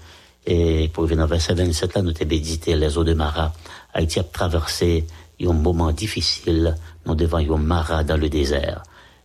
et 0.46 0.90
pour 0.94 1.04
venir 1.04 1.28
verset 1.28 1.54
27 1.54 1.96
là 1.96 2.02
nous 2.02 2.12
avons 2.12 2.30
médité 2.30 2.78
les 2.78 2.98
eaux 2.98 3.04
de 3.04 3.14
Mara. 3.14 3.52
Haïti 3.94 4.22
a 4.22 4.24
traversé 4.24 5.06
un 5.42 5.52
moment 5.52 5.92
difficile, 5.92 6.78
nous 7.06 7.16
devant 7.16 7.40
un 7.40 7.58
Mara 7.58 8.06
dans 8.06 8.16
le 8.16 8.30
désert. 8.30 8.84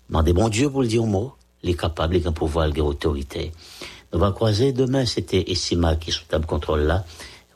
Demandez 0.08 0.32
bon 0.32 0.48
Dieu 0.48 0.70
pour 0.70 0.82
le 0.82 0.88
dire 0.88 1.02
au 1.02 1.06
mot, 1.06 1.34
il 1.62 1.70
est 1.70 1.80
capable, 1.80 2.16
il 2.16 2.26
a 2.26 2.32
pouvoir, 2.32 2.68
il 2.68 2.78
a 2.80 2.84
autorité. 2.84 3.52
On 4.12 4.18
va 4.18 4.30
croiser 4.30 4.72
demain, 4.72 5.04
c'était 5.04 5.50
Essima 5.50 5.96
qui 5.96 6.10
est 6.10 6.12
sous 6.12 6.24
table 6.24 6.46
contrôle 6.46 6.80
là. 6.82 7.04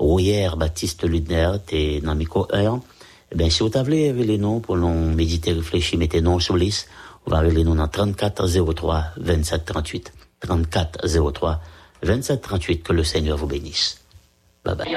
Hier, 0.00 0.56
Baptiste 0.56 1.04
Ludner, 1.04 1.52
t'es 1.64 2.00
dans 2.00 2.14
micro 2.14 2.46
1. 2.52 2.80
Eh 3.32 3.36
bien, 3.36 3.50
si 3.50 3.62
vous 3.62 3.70
avez 3.76 4.12
les 4.12 4.38
noms 4.38 4.60
pour 4.60 4.76
nous 4.76 5.12
méditer, 5.14 5.52
réfléchir, 5.52 5.98
mettez 5.98 6.20
noms 6.20 6.40
sur 6.40 6.56
liste. 6.56 6.88
On 7.26 7.30
va 7.30 7.36
arriver 7.38 7.58
les 7.58 7.64
noms 7.64 7.74
dans 7.74 7.86
34 7.86 8.48
03 8.74 9.04
27 9.18 9.64
38. 9.64 10.12
34 10.40 11.32
03 11.32 11.60
27 12.02 12.40
38. 12.40 12.82
Que 12.82 12.92
le 12.92 13.04
Seigneur 13.04 13.36
vous 13.36 13.46
bénisse. 13.46 14.00
Bye 14.64 14.74
bye 14.74 14.88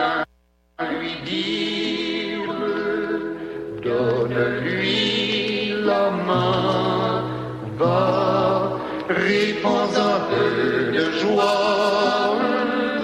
bas, 7.83 8.79
rions 9.09 9.91
un 9.95 10.19
peu 10.29 10.91
de 10.97 11.11
joie. 11.19 12.22